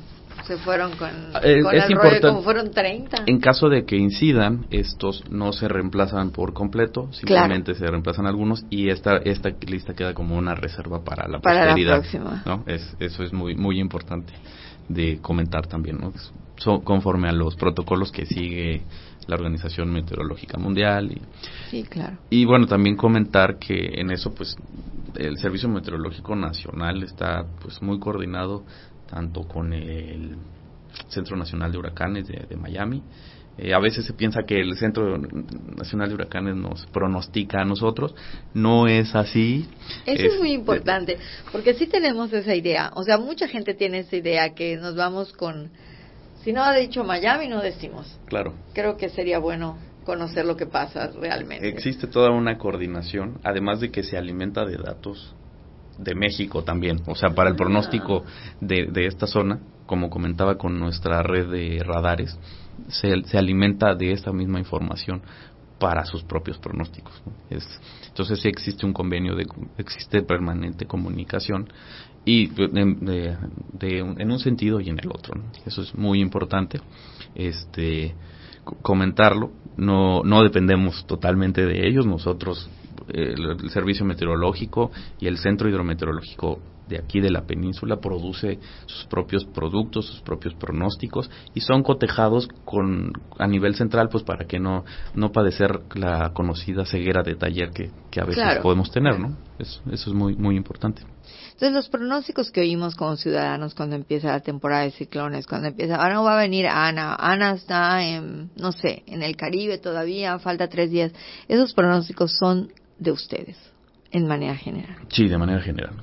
se 0.48 0.56
fueron 0.56 0.96
con, 0.96 1.10
eh, 1.10 1.60
el 1.60 1.62
rollo 1.62 2.20
como 2.22 2.42
fueron 2.42 2.70
30. 2.70 3.24
En 3.26 3.38
caso 3.38 3.68
de 3.68 3.84
que 3.84 3.96
incidan, 3.96 4.66
estos 4.70 5.22
no 5.30 5.52
se 5.52 5.68
reemplazan 5.68 6.30
por 6.30 6.54
completo, 6.54 7.12
simplemente 7.12 7.74
se 7.74 7.86
reemplazan 7.86 8.26
algunos 8.26 8.64
y 8.70 8.88
esta 8.88 9.18
esta 9.18 9.50
lista 9.66 9.92
queda 9.94 10.14
como 10.14 10.38
una 10.38 10.54
reserva 10.54 11.04
para 11.04 11.28
la 11.28 11.40
para 11.40 11.76
La 11.76 11.96
próxima. 11.96 12.42
¿no? 12.46 12.64
Es, 12.66 12.96
eso 12.98 13.22
es 13.22 13.32
muy 13.34 13.54
muy 13.54 13.78
importante 13.78 14.32
de 14.88 15.18
comentar 15.20 15.66
también, 15.66 15.98
¿no? 15.98 16.12
conforme 16.82 17.28
a 17.28 17.32
los 17.32 17.54
protocolos 17.54 18.10
que 18.10 18.24
sigue 18.24 18.82
la 19.26 19.36
Organización 19.36 19.92
Meteorológica 19.92 20.58
Mundial 20.58 21.12
y, 21.12 21.20
sí, 21.70 21.84
claro. 21.84 22.16
y 22.30 22.46
bueno 22.46 22.66
también 22.66 22.96
comentar 22.96 23.58
que 23.58 24.00
en 24.00 24.10
eso 24.10 24.34
pues 24.34 24.56
el 25.14 25.36
Servicio 25.36 25.68
Meteorológico 25.68 26.34
Nacional 26.34 27.02
está 27.02 27.44
pues 27.60 27.82
muy 27.82 28.00
coordinado 28.00 28.64
tanto 29.08 29.42
con 29.46 29.72
el 29.72 30.36
Centro 31.08 31.36
Nacional 31.36 31.72
de 31.72 31.78
Huracanes 31.78 32.26
de, 32.28 32.56
Miami. 32.56 33.02
Eh, 33.56 33.74
a 33.74 33.80
veces 33.80 34.04
se 34.04 34.12
piensa 34.12 34.44
que 34.44 34.60
el 34.60 34.76
Centro 34.76 35.18
Nacional 35.18 36.08
de 36.08 36.14
Huracanes 36.14 36.54
nos 36.54 36.86
pronostica 36.86 37.60
a 37.60 37.64
nosotros. 37.64 38.14
No 38.54 38.86
es 38.86 39.14
así. 39.14 39.68
Eso 40.06 40.26
es, 40.26 40.38
muy 40.38 40.52
importante, 40.52 41.18
porque 41.50 41.74
sí 41.74 41.86
tenemos 41.86 42.32
esa 42.32 42.54
idea. 42.54 42.92
O 42.94 43.02
sea, 43.02 43.18
mucha 43.18 43.48
gente 43.48 43.74
tiene 43.74 44.00
esa 44.00 44.16
idea 44.16 44.54
que 44.54 44.76
nos 44.76 44.94
vamos 44.94 45.32
con... 45.32 45.70
Si 46.44 46.52
no 46.52 46.62
ha 46.62 46.72
dicho 46.74 47.02
Miami, 47.02 47.48
no 47.48 47.60
decimos. 47.60 48.18
Claro. 48.26 48.54
Creo 48.74 48.96
que 48.96 49.08
sería 49.08 49.40
bueno 49.40 49.76
conocer 50.04 50.46
lo 50.46 50.56
que 50.56 50.66
pasa 50.66 51.10
realmente. 51.20 51.68
Existe 51.68 52.06
toda 52.06 52.30
una 52.30 52.56
coordinación, 52.56 53.40
además 53.42 53.80
de 53.80 53.90
que 53.90 54.04
se 54.04 54.16
alimenta 54.16 54.64
de 54.64 54.76
datos 54.76 55.34
de 55.98 56.14
México 56.14 56.62
también, 56.62 57.02
o 57.06 57.14
sea, 57.14 57.30
para 57.30 57.50
el 57.50 57.56
pronóstico 57.56 58.24
de, 58.60 58.86
de 58.86 59.06
esta 59.06 59.26
zona, 59.26 59.60
como 59.86 60.10
comentaba 60.10 60.56
con 60.56 60.78
nuestra 60.78 61.22
red 61.22 61.50
de 61.50 61.82
radares, 61.84 62.38
se, 62.88 63.22
se 63.24 63.38
alimenta 63.38 63.94
de 63.94 64.12
esta 64.12 64.32
misma 64.32 64.58
información 64.58 65.22
para 65.78 66.04
sus 66.04 66.22
propios 66.24 66.58
pronósticos. 66.58 67.22
Es, 67.50 67.64
entonces 68.08 68.40
sí 68.40 68.48
existe 68.48 68.84
un 68.84 68.92
convenio, 68.92 69.34
de, 69.34 69.46
existe 69.78 70.22
permanente 70.22 70.86
comunicación 70.86 71.68
y 72.24 72.48
de, 72.48 73.36
de, 73.72 73.98
en 73.98 74.30
un 74.30 74.38
sentido 74.38 74.80
y 74.80 74.88
en 74.90 74.98
el 74.98 75.08
otro. 75.08 75.40
Eso 75.64 75.82
es 75.82 75.94
muy 75.94 76.20
importante 76.20 76.80
este 77.34 78.14
comentarlo. 78.82 79.52
No, 79.76 80.22
no 80.24 80.42
dependemos 80.42 81.06
totalmente 81.06 81.64
de 81.64 81.86
ellos. 81.86 82.06
Nosotros 82.06 82.68
el, 83.08 83.70
Servicio 83.70 84.04
Meteorológico 84.04 84.90
y 85.20 85.26
el 85.26 85.38
Centro 85.38 85.68
Hidrometeorológico 85.68 86.60
de 86.88 86.98
aquí 86.98 87.20
de 87.20 87.30
la 87.30 87.42
península 87.42 87.96
produce 87.96 88.58
sus 88.86 89.04
propios 89.06 89.44
productos, 89.44 90.06
sus 90.06 90.20
propios 90.22 90.54
pronósticos 90.54 91.30
y 91.54 91.60
son 91.60 91.82
cotejados 91.82 92.48
con 92.64 93.12
a 93.38 93.46
nivel 93.46 93.74
central 93.74 94.08
pues 94.10 94.24
para 94.24 94.46
que 94.46 94.58
no 94.58 94.84
no 95.14 95.30
padecer 95.30 95.80
la 95.94 96.32
conocida 96.32 96.86
ceguera 96.86 97.22
de 97.22 97.34
taller 97.34 97.70
que, 97.70 97.90
que 98.10 98.20
a 98.20 98.24
veces 98.24 98.58
podemos 98.62 98.90
tener, 98.90 99.20
¿no? 99.20 99.36
Eso, 99.58 99.82
eso 99.90 100.10
es 100.10 100.16
muy 100.16 100.34
muy 100.34 100.56
importante. 100.56 101.02
Entonces, 101.58 101.74
los 101.74 101.88
pronósticos 101.88 102.52
que 102.52 102.60
oímos 102.60 102.94
como 102.94 103.16
ciudadanos 103.16 103.74
cuando 103.74 103.96
empieza 103.96 104.28
la 104.28 104.38
temporada 104.38 104.84
de 104.84 104.92
ciclones, 104.92 105.44
cuando 105.46 105.66
empieza, 105.66 105.96
ahora 105.96 106.14
no 106.14 106.22
va 106.22 106.34
a 106.34 106.40
venir 106.40 106.68
Ana, 106.68 107.16
Ana 107.18 107.54
está 107.54 108.06
en, 108.06 108.52
no 108.54 108.70
sé, 108.70 109.02
en 109.06 109.24
el 109.24 109.36
Caribe 109.36 109.78
todavía, 109.78 110.38
falta 110.38 110.68
tres 110.68 110.92
días. 110.92 111.12
Esos 111.48 111.74
pronósticos 111.74 112.30
son 112.38 112.70
de 112.98 113.12
ustedes, 113.12 113.56
en 114.10 114.26
manera 114.26 114.56
general. 114.56 114.96
Sí, 115.08 115.28
de 115.28 115.38
manera 115.38 115.60
general. 115.60 115.94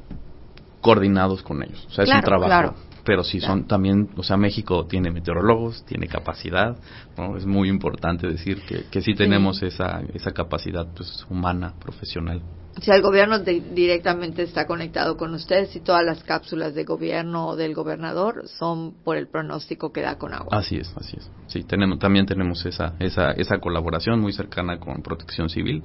Coordinados 0.81 1.41
con 1.41 1.63
ellos. 1.63 1.85
O 1.87 1.91
sea, 1.91 2.03
es 2.03 2.13
un 2.13 2.21
trabajo. 2.21 2.75
Pero 3.03 3.23
sí 3.23 3.39
son 3.39 3.67
también, 3.67 4.09
o 4.17 4.23
sea, 4.23 4.35
México 4.35 4.87
tiene 4.87 5.11
meteorólogos, 5.11 5.85
tiene 5.85 6.07
capacidad, 6.07 6.75
¿no? 7.15 7.37
Es 7.37 7.45
muy 7.45 7.69
importante 7.69 8.27
decir 8.27 8.63
que, 8.67 8.85
que 8.89 9.01
sí 9.01 9.13
tenemos 9.13 9.61
Esa, 9.61 10.01
esa 10.13 10.31
capacidad 10.31 10.87
pues, 10.95 11.23
humana, 11.29 11.75
profesional. 11.79 12.41
Si 12.81 12.91
el 12.91 13.01
gobierno 13.01 13.39
directamente 13.39 14.41
está 14.41 14.65
conectado 14.65 15.15
con 15.17 15.33
ustedes 15.33 15.75
y 15.75 15.79
todas 15.81 16.03
las 16.03 16.23
cápsulas 16.23 16.73
de 16.73 16.83
gobierno 16.83 17.47
o 17.47 17.55
del 17.55 17.73
gobernador 17.73 18.47
son 18.47 18.95
por 19.03 19.17
el 19.17 19.27
pronóstico 19.27 19.93
que 19.93 20.01
da 20.01 20.17
con 20.17 20.33
agua. 20.33 20.57
Así 20.57 20.75
es, 20.75 20.91
así 20.97 21.15
es. 21.17 21.31
Sí, 21.47 21.63
tenemos, 21.63 21.99
también 21.99 22.25
tenemos 22.25 22.65
esa, 22.65 22.95
esa, 22.99 23.31
esa 23.31 23.59
colaboración 23.59 24.19
muy 24.19 24.33
cercana 24.33 24.79
con 24.79 25.01
Protección 25.03 25.49
Civil 25.49 25.83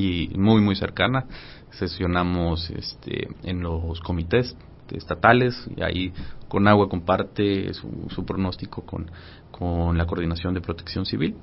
y 0.00 0.28
muy 0.36 0.60
muy 0.60 0.76
cercana. 0.76 1.26
Sesionamos 1.70 2.70
este 2.70 3.28
en 3.42 3.60
los 3.60 4.00
comités 4.00 4.56
estatales 4.90 5.54
y 5.76 5.82
ahí 5.82 6.12
con 6.48 6.66
agua 6.66 6.88
comparte 6.88 7.72
su, 7.74 8.08
su 8.08 8.24
pronóstico 8.24 8.82
con, 8.84 9.10
con 9.52 9.96
la 9.96 10.06
coordinación 10.06 10.52
de 10.54 10.60
protección 10.60 11.06
civil 11.06 11.36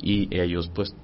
y 0.00 0.28
ellos 0.34 0.70
pues 0.74 0.94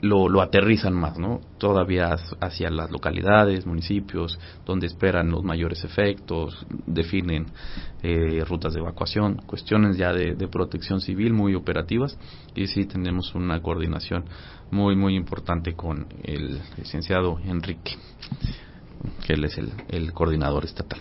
lo, 0.00 0.28
lo 0.28 0.40
aterrizan 0.40 0.94
más, 0.94 1.18
¿no? 1.18 1.40
Todavía 1.58 2.16
hacia 2.40 2.70
las 2.70 2.90
localidades, 2.90 3.66
municipios, 3.66 4.38
donde 4.64 4.86
esperan 4.86 5.30
los 5.30 5.44
mayores 5.44 5.84
efectos, 5.84 6.66
definen 6.86 7.46
eh, 8.02 8.42
rutas 8.46 8.72
de 8.72 8.80
evacuación, 8.80 9.42
cuestiones 9.46 9.96
ya 9.96 10.12
de, 10.12 10.34
de, 10.34 10.48
protección 10.48 11.00
civil 11.00 11.32
muy 11.32 11.54
operativas 11.54 12.18
y 12.54 12.66
sí 12.66 12.86
tenemos 12.86 13.34
una 13.34 13.60
coordinación 13.60 14.24
muy, 14.70 14.96
muy 14.96 15.16
importante 15.16 15.74
con 15.74 16.06
el 16.22 16.60
licenciado 16.78 17.38
Enrique, 17.44 17.96
que 19.26 19.34
él 19.34 19.44
es 19.44 19.58
el, 19.58 19.70
el 19.88 20.12
coordinador 20.12 20.64
estatal. 20.64 21.00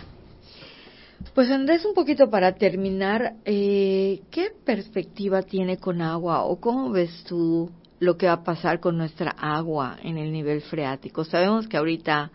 Pues 1.36 1.50
Andrés, 1.52 1.86
un 1.86 1.94
poquito 1.94 2.30
para 2.30 2.56
terminar, 2.56 3.36
eh, 3.44 4.22
¿qué 4.32 4.52
perspectiva 4.66 5.42
tiene 5.42 5.78
con 5.78 6.02
agua 6.02 6.44
o 6.44 6.60
cómo 6.60 6.92
ves 6.92 7.24
tú 7.28 7.70
lo 8.00 8.18
que 8.18 8.28
va 8.28 8.34
a 8.34 8.44
pasar 8.44 8.80
con 8.80 8.98
nuestra 8.98 9.32
agua 9.32 9.98
en 10.02 10.18
el 10.18 10.32
nivel 10.32 10.62
freático. 10.62 11.24
Sabemos 11.24 11.68
que 11.68 11.78
ahorita 11.78 12.32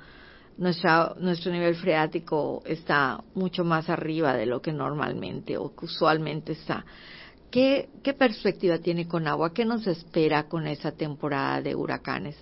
nuestra, 0.58 1.14
nuestro 1.18 1.52
nivel 1.52 1.74
freático 1.74 2.62
está 2.66 3.22
mucho 3.34 3.64
más 3.64 3.88
arriba 3.88 4.34
de 4.34 4.46
lo 4.46 4.60
que 4.60 4.72
normalmente 4.72 5.56
o 5.56 5.72
usualmente 5.82 6.52
está. 6.52 6.84
¿Qué, 7.50 7.88
¿Qué 8.02 8.14
perspectiva 8.14 8.78
tiene 8.78 9.06
con 9.06 9.26
agua? 9.28 9.52
¿Qué 9.52 9.64
nos 9.64 9.86
espera 9.86 10.48
con 10.48 10.66
esa 10.66 10.92
temporada 10.92 11.62
de 11.62 11.74
huracanes? 11.74 12.36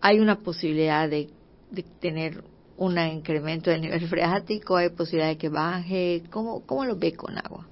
¿Hay 0.00 0.18
una 0.18 0.36
posibilidad 0.40 1.08
de 1.08 1.28
de 1.72 1.82
tener 2.00 2.44
un 2.76 2.98
incremento 2.98 3.70
del 3.70 3.80
nivel 3.80 4.00
freático? 4.08 4.76
¿Hay 4.76 4.90
posibilidad 4.90 5.28
de 5.28 5.38
que 5.38 5.48
baje? 5.48 6.22
¿Cómo, 6.30 6.64
cómo 6.64 6.84
lo 6.84 6.96
ve 6.96 7.14
con 7.14 7.36
agua? 7.36 7.66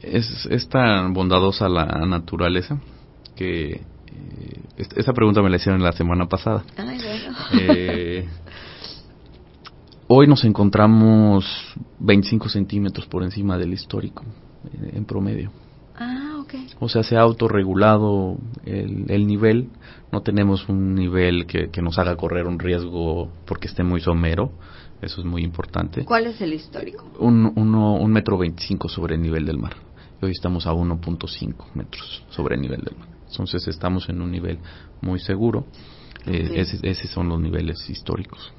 Es, 0.00 0.46
es 0.50 0.68
tan 0.68 1.12
bondadosa 1.14 1.68
la 1.68 1.86
naturaleza 2.06 2.78
que 3.34 3.80
esa 4.76 5.12
pregunta 5.12 5.42
me 5.42 5.50
la 5.50 5.56
hicieron 5.56 5.82
la 5.82 5.92
semana 5.92 6.26
pasada. 6.26 6.64
Ay, 6.76 6.98
bueno. 6.98 7.36
Eh, 7.52 8.28
hoy 10.06 10.26
nos 10.26 10.44
encontramos 10.44 11.44
25 11.98 12.48
centímetros 12.48 13.06
por 13.06 13.22
encima 13.22 13.58
del 13.58 13.72
histórico, 13.72 14.24
eh, 14.72 14.92
en 14.94 15.04
promedio. 15.04 15.50
Ah, 15.96 16.36
ok. 16.40 16.54
O 16.80 16.88
sea, 16.88 17.02
se 17.02 17.16
ha 17.16 17.20
autorregulado 17.20 18.38
el, 18.64 19.06
el 19.08 19.26
nivel. 19.26 19.68
No 20.12 20.22
tenemos 20.22 20.68
un 20.68 20.94
nivel 20.94 21.46
que, 21.46 21.70
que 21.70 21.82
nos 21.82 21.98
haga 21.98 22.16
correr 22.16 22.46
un 22.46 22.58
riesgo 22.58 23.30
porque 23.46 23.66
esté 23.66 23.82
muy 23.82 24.00
somero. 24.00 24.52
Eso 25.02 25.20
es 25.20 25.26
muy 25.26 25.42
importante. 25.42 26.04
¿Cuál 26.04 26.26
es 26.26 26.40
el 26.40 26.54
histórico? 26.54 27.04
Un, 27.18 27.52
uno, 27.54 27.94
un 27.94 28.12
metro 28.12 28.38
veinticinco 28.38 28.88
sobre 28.88 29.14
el 29.14 29.22
nivel 29.22 29.44
del 29.46 29.58
mar. 29.58 29.76
Hoy 30.20 30.32
estamos 30.32 30.66
a 30.66 30.72
1.5 30.72 31.54
metros 31.74 32.24
sobre 32.30 32.56
el 32.56 32.62
nivel 32.62 32.80
del 32.80 32.96
mar. 32.96 33.17
Entonces 33.30 33.66
estamos 33.68 34.08
en 34.08 34.20
un 34.20 34.30
nivel 34.30 34.58
muy 35.00 35.18
seguro. 35.20 35.66
Eh, 36.26 36.50
ese- 36.56 36.78
esos 36.88 37.10
son 37.10 37.28
los 37.28 37.40
niveles 37.40 37.76
históricos. 37.88 38.52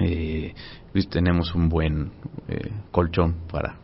Eh, 0.00 0.54
y 0.94 1.02
tenemos 1.06 1.54
un 1.54 1.68
buen 1.68 2.10
eh, 2.48 2.70
colchón 2.90 3.34
para 3.50 3.76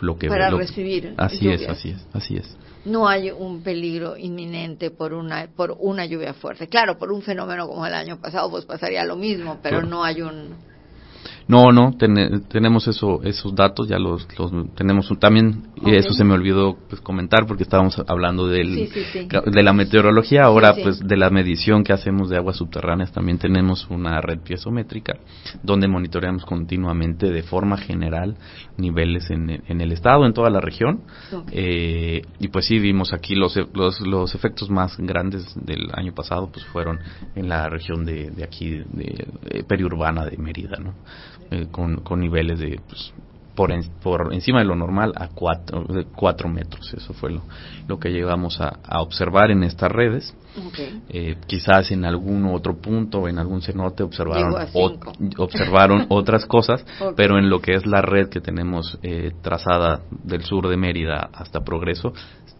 lo 0.00 0.16
que 0.18 0.28
Para 0.28 0.50
lo- 0.50 0.58
recibir 0.58 1.14
Así 1.16 1.48
es, 1.48 1.68
así 1.68 1.90
es, 1.90 2.06
así 2.12 2.36
es. 2.36 2.56
No 2.84 3.08
hay 3.08 3.30
un 3.30 3.62
peligro 3.62 4.16
inminente 4.16 4.90
por 4.90 5.12
una 5.12 5.46
por 5.54 5.76
una 5.78 6.04
lluvia 6.04 6.34
fuerte. 6.34 6.66
Claro, 6.68 6.98
por 6.98 7.12
un 7.12 7.22
fenómeno 7.22 7.68
como 7.68 7.86
el 7.86 7.94
año 7.94 8.18
pasado, 8.20 8.50
pues 8.50 8.64
pasaría 8.64 9.04
lo 9.04 9.16
mismo, 9.16 9.58
pero 9.62 9.78
Claro. 9.80 9.88
no 9.88 10.04
hay 10.04 10.20
un 10.22 10.54
No, 11.48 11.72
no, 11.72 11.92
tene- 11.98 12.40
tenemos 12.48 12.86
eso, 12.88 13.20
esos 13.24 13.54
datos, 13.54 13.88
ya 13.88 13.98
los, 13.98 14.26
los 14.38 14.52
tenemos 14.74 15.08
también, 15.18 15.64
y 15.76 15.80
Ok. 15.90 15.92
eso 15.94 16.12
se 16.12 16.24
me 16.24 16.34
olvidó 16.34 16.76
pues, 16.88 17.00
comentar 17.00 17.46
porque 17.46 17.64
estábamos 17.64 18.00
hablando 18.06 18.46
del, 18.46 18.74
Sí, 18.74 18.86
sí, 18.92 19.04
sí. 19.12 19.28
de 19.28 19.62
la 19.62 19.72
meteorología, 19.72 20.44
ahora 20.44 20.74
pues 20.80 21.00
de 21.00 21.16
la 21.16 21.30
medición 21.30 21.82
que 21.84 21.92
hacemos 21.92 22.30
de 22.30 22.36
aguas 22.36 22.56
subterráneas 22.56 23.12
también 23.12 23.38
tenemos 23.38 23.86
una 23.90 24.20
red 24.20 24.38
piezométrica 24.40 25.16
donde 25.62 25.88
monitoreamos 25.88 26.44
continuamente 26.44 27.30
de 27.30 27.42
forma 27.42 27.76
general 27.76 28.36
niveles 28.76 29.30
en, 29.30 29.50
el- 29.50 29.62
en 29.68 29.80
el 29.80 29.92
estado, 29.92 30.24
en 30.26 30.32
toda 30.32 30.48
la 30.50 30.60
región, 30.60 31.02
eh, 31.50 32.22
y 32.38 32.48
pues 32.48 32.66
sí 32.66 32.78
vimos 32.78 33.12
aquí 33.12 33.34
los, 33.34 33.58
los, 33.74 34.00
los 34.00 34.34
efectos 34.34 34.70
más 34.70 34.96
grandes 34.98 35.44
del 35.54 35.88
año 35.94 36.14
pasado 36.14 36.50
pues 36.52 36.64
fueron 36.66 36.98
en 37.34 37.48
la 37.48 37.68
región 37.68 38.04
de, 38.04 38.30
de 38.30 38.44
aquí, 38.44 38.70
de, 38.92 39.26
eh, 39.50 39.64
periurbana 39.66 40.24
de 40.24 40.36
Mérida, 40.38 40.76
¿no? 40.78 40.94
Eh, 41.52 41.66
con, 41.70 41.96
con 41.96 42.20
niveles 42.20 42.58
de 42.60 42.80
pues, 42.88 43.12
por, 43.54 43.72
en- 43.72 43.90
por 44.02 44.32
encima 44.32 44.60
de 44.60 44.64
lo 44.64 44.74
normal 44.74 45.12
a 45.14 45.28
cuatro, 45.28 45.84
de 45.84 46.06
cuatro 46.06 46.48
metros. 46.48 46.94
Eso 46.94 47.12
fue 47.12 47.30
lo, 47.30 47.42
lo 47.86 47.98
que 47.98 48.08
llegamos 48.08 48.58
a, 48.62 48.78
a 48.82 49.02
observar 49.02 49.50
en 49.50 49.62
estas 49.62 49.92
redes. 49.92 50.34
Eh, 51.10 51.36
quizás 51.46 51.90
en 51.90 52.06
algún 52.06 52.46
otro 52.46 52.76
punto, 52.80 53.28
en 53.28 53.38
algún 53.38 53.60
cenote, 53.60 54.02
observaron, 54.02 54.54
observaron 55.38 56.06
otras 56.10 56.46
cosas, 56.46 56.84
pero 57.16 57.38
en 57.38 57.50
lo 57.50 57.60
que 57.60 57.74
es 57.74 57.84
la 57.86 58.00
red 58.02 58.28
que 58.30 58.40
tenemos 58.40 58.98
eh, 59.02 59.32
trazada 59.42 60.00
del 60.24 60.42
sur 60.44 60.68
de 60.68 60.76
Mérida 60.78 61.28
hasta 61.34 61.60
Progreso, 61.60 62.12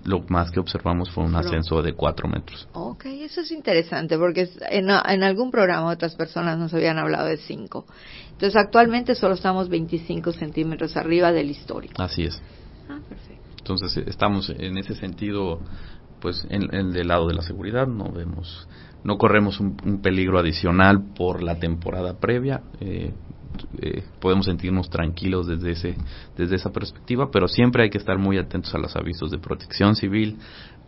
lo 0.05 0.25
más 0.29 0.51
que 0.51 0.59
observamos 0.61 1.11
fue 1.11 1.25
un 1.25 1.37
ascenso 1.37 1.81
de 1.81 1.93
cuatro 1.95 2.29
metros. 2.29 2.67
Ok, 2.73 3.05
eso 3.07 3.43
es 3.43 3.53
interesante 3.53 4.19
porque 4.19 4.49
en, 4.71 4.89
en 4.91 5.23
algún 5.23 5.51
programa 5.51 5.91
otras 5.93 6.15
personas 6.17 6.59
nos 6.59 6.75
habían 6.75 6.99
hablado 6.99 7.27
de 7.29 7.37
5. 7.37 7.87
Entonces 8.43 8.61
actualmente 8.61 9.15
solo 9.15 9.35
estamos 9.35 9.69
25 9.69 10.33
centímetros 10.33 10.97
arriba 10.97 11.31
del 11.31 11.49
histórico. 11.49 12.03
Así 12.03 12.25
es. 12.25 12.43
Ah, 12.89 12.99
perfecto. 13.09 13.41
Entonces 13.57 13.97
eh, 13.99 14.05
estamos 14.09 14.51
en 14.51 14.79
ese 14.79 14.97
sentido, 14.97 15.61
pues 16.21 16.45
en, 16.51 16.75
en 16.75 16.91
del 16.91 17.07
lado 17.07 17.29
de 17.29 17.35
la 17.35 17.43
seguridad, 17.43 17.87
no 17.87 18.11
vemos, 18.11 18.67
no 19.05 19.17
corremos 19.17 19.61
un, 19.61 19.77
un 19.85 20.03
peligro 20.03 20.41
adicional 20.41 21.05
por 21.15 21.41
la 21.41 21.61
temporada 21.61 22.19
previa. 22.19 22.63
eh, 22.81 23.13
eh, 23.81 24.03
podemos 24.19 24.47
sentirnos 24.47 24.89
tranquilos 24.89 25.47
desde 25.47 25.73
ese 25.73 25.95
desde 26.37 26.57
esa 26.57 26.71
perspectiva, 26.73 27.31
pero 27.31 27.49
siempre 27.49 27.83
hay 27.83 27.91
que 27.91 27.99
estar 27.99 28.19
muy 28.19 28.39
atentos 28.39 28.75
a 28.75 28.79
los 28.79 28.97
avisos 28.97 29.31
de 29.31 29.39
protección 29.39 29.95
civil, 29.95 30.39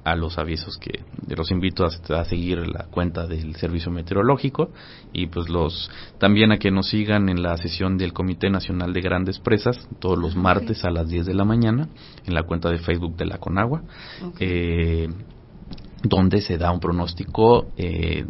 a 0.05 0.15
los 0.17 0.39
avisos 0.39 0.79
que 0.79 1.03
los 1.35 1.51
invito 1.51 1.85
a, 1.85 2.21
a 2.21 2.25
seguir 2.25 2.59
la 2.69 2.85
cuenta 2.91 3.27
del 3.27 3.57
servicio 3.57 3.91
meteorológico 3.91 4.71
y 5.13 5.27
pues 5.27 5.49
los 5.49 5.91
también 6.19 6.53
a 6.53 6.59
que 6.59 6.71
nos 6.71 6.89
sigan 6.89 7.29
en 7.29 7.43
la 7.43 7.57
sesión 7.57 7.97
del 7.97 8.13
Comité 8.13 8.51
Nacional 8.51 8.93
de 8.93 9.01
Grandes 9.01 9.39
Presas 9.39 9.89
todos 9.99 10.19
los 10.19 10.37
martes 10.37 10.85
a 10.85 10.91
las 10.91 11.09
10 11.09 11.27
de 11.27 11.35
la 11.35 11.45
mañana 11.45 11.89
en 12.27 12.35
la 12.35 12.43
cuenta 12.43 12.71
de 12.71 12.79
Facebook 12.79 13.17
de 13.17 13.27
la 13.27 13.39
Conagua 13.39 13.83
eh, 14.39 15.09
donde 16.05 16.41
se 16.41 16.59
da 16.59 16.71
un 16.71 16.81
pronóstico 16.81 17.67
eh, 17.77 18.25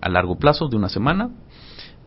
a 0.00 0.08
largo 0.08 0.36
plazo 0.36 0.68
de 0.68 0.76
una 0.76 0.88
semana. 0.88 1.30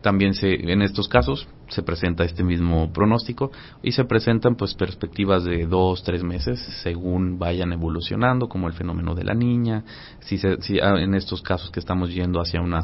También 0.02 0.34
se 0.34 0.54
en 0.54 0.82
estos 0.82 1.08
casos 1.08 1.48
se 1.68 1.82
presenta 1.82 2.24
este 2.24 2.42
mismo 2.42 2.92
pronóstico 2.92 3.50
y 3.82 3.92
se 3.92 4.04
presentan 4.04 4.56
pues 4.56 4.74
perspectivas 4.74 5.44
de 5.44 5.66
dos 5.66 6.02
tres 6.02 6.22
meses 6.22 6.58
según 6.82 7.38
vayan 7.38 7.72
evolucionando 7.72 8.48
como 8.48 8.66
el 8.68 8.72
fenómeno 8.74 9.14
de 9.14 9.24
la 9.24 9.34
niña 9.34 9.84
si, 10.20 10.38
se, 10.38 10.60
si 10.62 10.78
ah, 10.80 10.94
en 10.98 11.14
estos 11.14 11.42
casos 11.42 11.70
que 11.70 11.80
estamos 11.80 12.12
yendo 12.12 12.40
hacia 12.40 12.60
una 12.60 12.82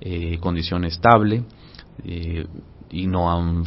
eh, 0.00 0.38
condición 0.40 0.84
estable 0.84 1.44
eh, 2.04 2.46
y 2.90 3.06
no 3.06 3.28
a 3.30 3.36
un 3.36 3.64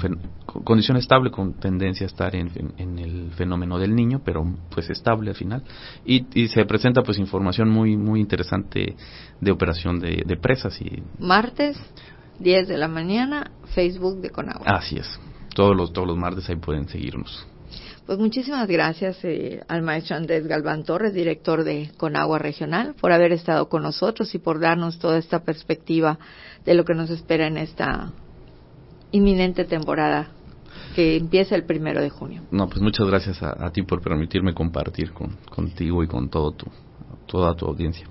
condición 0.64 0.98
estable 0.98 1.30
con 1.30 1.54
tendencia 1.60 2.06
a 2.06 2.10
estar 2.10 2.36
en, 2.36 2.50
en- 2.56 2.74
en 2.78 3.00
el 3.00 3.32
fenómeno 3.32 3.78
del 3.78 3.96
niño 3.96 4.22
pero 4.26 4.44
pues 4.74 4.90
estable 4.90 5.30
al 5.30 5.36
final. 5.36 5.64
Y, 6.06 6.26
y 6.34 6.48
se 6.48 6.66
presenta 6.66 7.04
pues 7.04 7.20
información 7.20 7.70
muy 7.70 7.96
muy 7.98 8.20
interesante 8.20 8.96
de 9.40 9.52
operación 9.52 10.00
de, 10.00 10.24
de 10.26 10.38
presas 10.38 10.82
y 10.82 11.04
Martes, 11.20 11.78
10 12.42 12.68
de 12.68 12.78
la 12.78 12.88
mañana, 12.88 13.52
Facebook 13.74 14.22
de 14.22 14.30
Conagua. 14.30 14.66
Así 14.66 14.98
es. 14.98 15.08
Todos 15.56 15.76
los, 15.76 15.94
todos 15.94 16.08
los 16.08 16.18
martes 16.18 16.50
ahí 16.50 16.56
pueden 16.56 16.88
seguirnos. 16.88 17.48
Pues 18.06 18.18
muchísimas 18.18 18.68
gracias 18.68 19.24
eh, 19.24 19.62
al 19.68 19.84
maestro 19.84 20.16
Andrés 20.16 20.48
Galván 20.48 20.84
Torres, 20.84 21.14
director 21.14 21.64
de 21.64 21.92
Conagua 21.98 22.40
Regional, 22.40 22.96
por 23.00 23.12
haber 23.12 23.32
estado 23.32 23.70
con 23.70 23.84
nosotros 23.84 24.34
y 24.34 24.40
por 24.40 24.60
darnos 24.60 25.00
toda 25.00 25.18
esta 25.18 25.44
perspectiva 25.44 26.18
de 26.66 26.74
lo 26.74 26.84
que 26.84 26.94
nos 26.94 27.10
espera 27.10 27.48
en 27.48 27.58
esta 27.58 28.12
inminente 29.12 29.66
temporada 29.66 30.30
que 30.96 31.16
empieza 31.16 31.56
el 31.56 31.66
primero 31.66 32.02
de 32.02 32.10
junio. 32.10 32.42
No, 32.52 32.68
pues 32.68 32.82
muchas 32.82 33.08
gracias 33.08 33.42
a, 33.44 33.66
a 33.66 33.72
ti 33.72 33.84
por 33.84 34.02
permitirme 34.02 34.54
compartir 34.54 35.12
con, 35.14 35.38
contigo 35.50 36.04
y 36.04 36.08
con 36.08 36.30
todo 36.30 36.52
tu, 36.52 36.66
toda 37.28 37.54
tu 37.56 37.66
audiencia. 37.66 38.08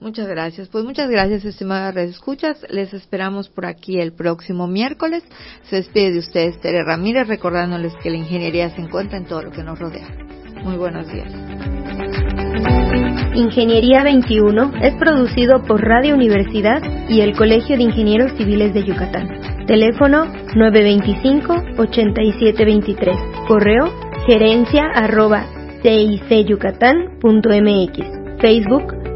Muchas 0.00 0.28
gracias. 0.28 0.68
Pues 0.68 0.84
muchas 0.84 1.08
gracias, 1.08 1.44
estimadas 1.44 1.94
redes 1.94 2.10
escuchas. 2.10 2.58
Les 2.68 2.92
esperamos 2.92 3.48
por 3.48 3.66
aquí 3.66 3.98
el 3.98 4.12
próximo 4.12 4.66
miércoles. 4.66 5.22
Se 5.70 5.76
despide 5.76 6.12
de 6.12 6.18
ustedes 6.18 6.60
Tere 6.60 6.84
Ramírez, 6.84 7.26
recordándoles 7.26 7.94
que 8.02 8.10
la 8.10 8.16
ingeniería 8.16 8.68
se 8.70 8.82
encuentra 8.82 9.16
en 9.16 9.24
todo 9.24 9.42
lo 9.42 9.50
que 9.50 9.62
nos 9.62 9.78
rodea. 9.78 10.06
Muy 10.62 10.76
buenos 10.76 11.10
días. 11.10 11.32
Ingeniería 13.34 14.02
21 14.02 14.72
es 14.82 14.94
producido 14.96 15.62
por 15.62 15.80
Radio 15.82 16.14
Universidad 16.14 16.82
y 17.08 17.20
el 17.20 17.36
Colegio 17.36 17.76
de 17.76 17.84
Ingenieros 17.84 18.32
Civiles 18.36 18.74
de 18.74 18.82
Yucatán. 18.84 19.28
Teléfono 19.66 20.26
925-8723. 20.54 23.46
Correo 23.46 23.92
gerencia 24.26 24.86
arroba 24.94 25.46
cicyucatán.mx. 25.82 28.40
Facebook 28.40 29.15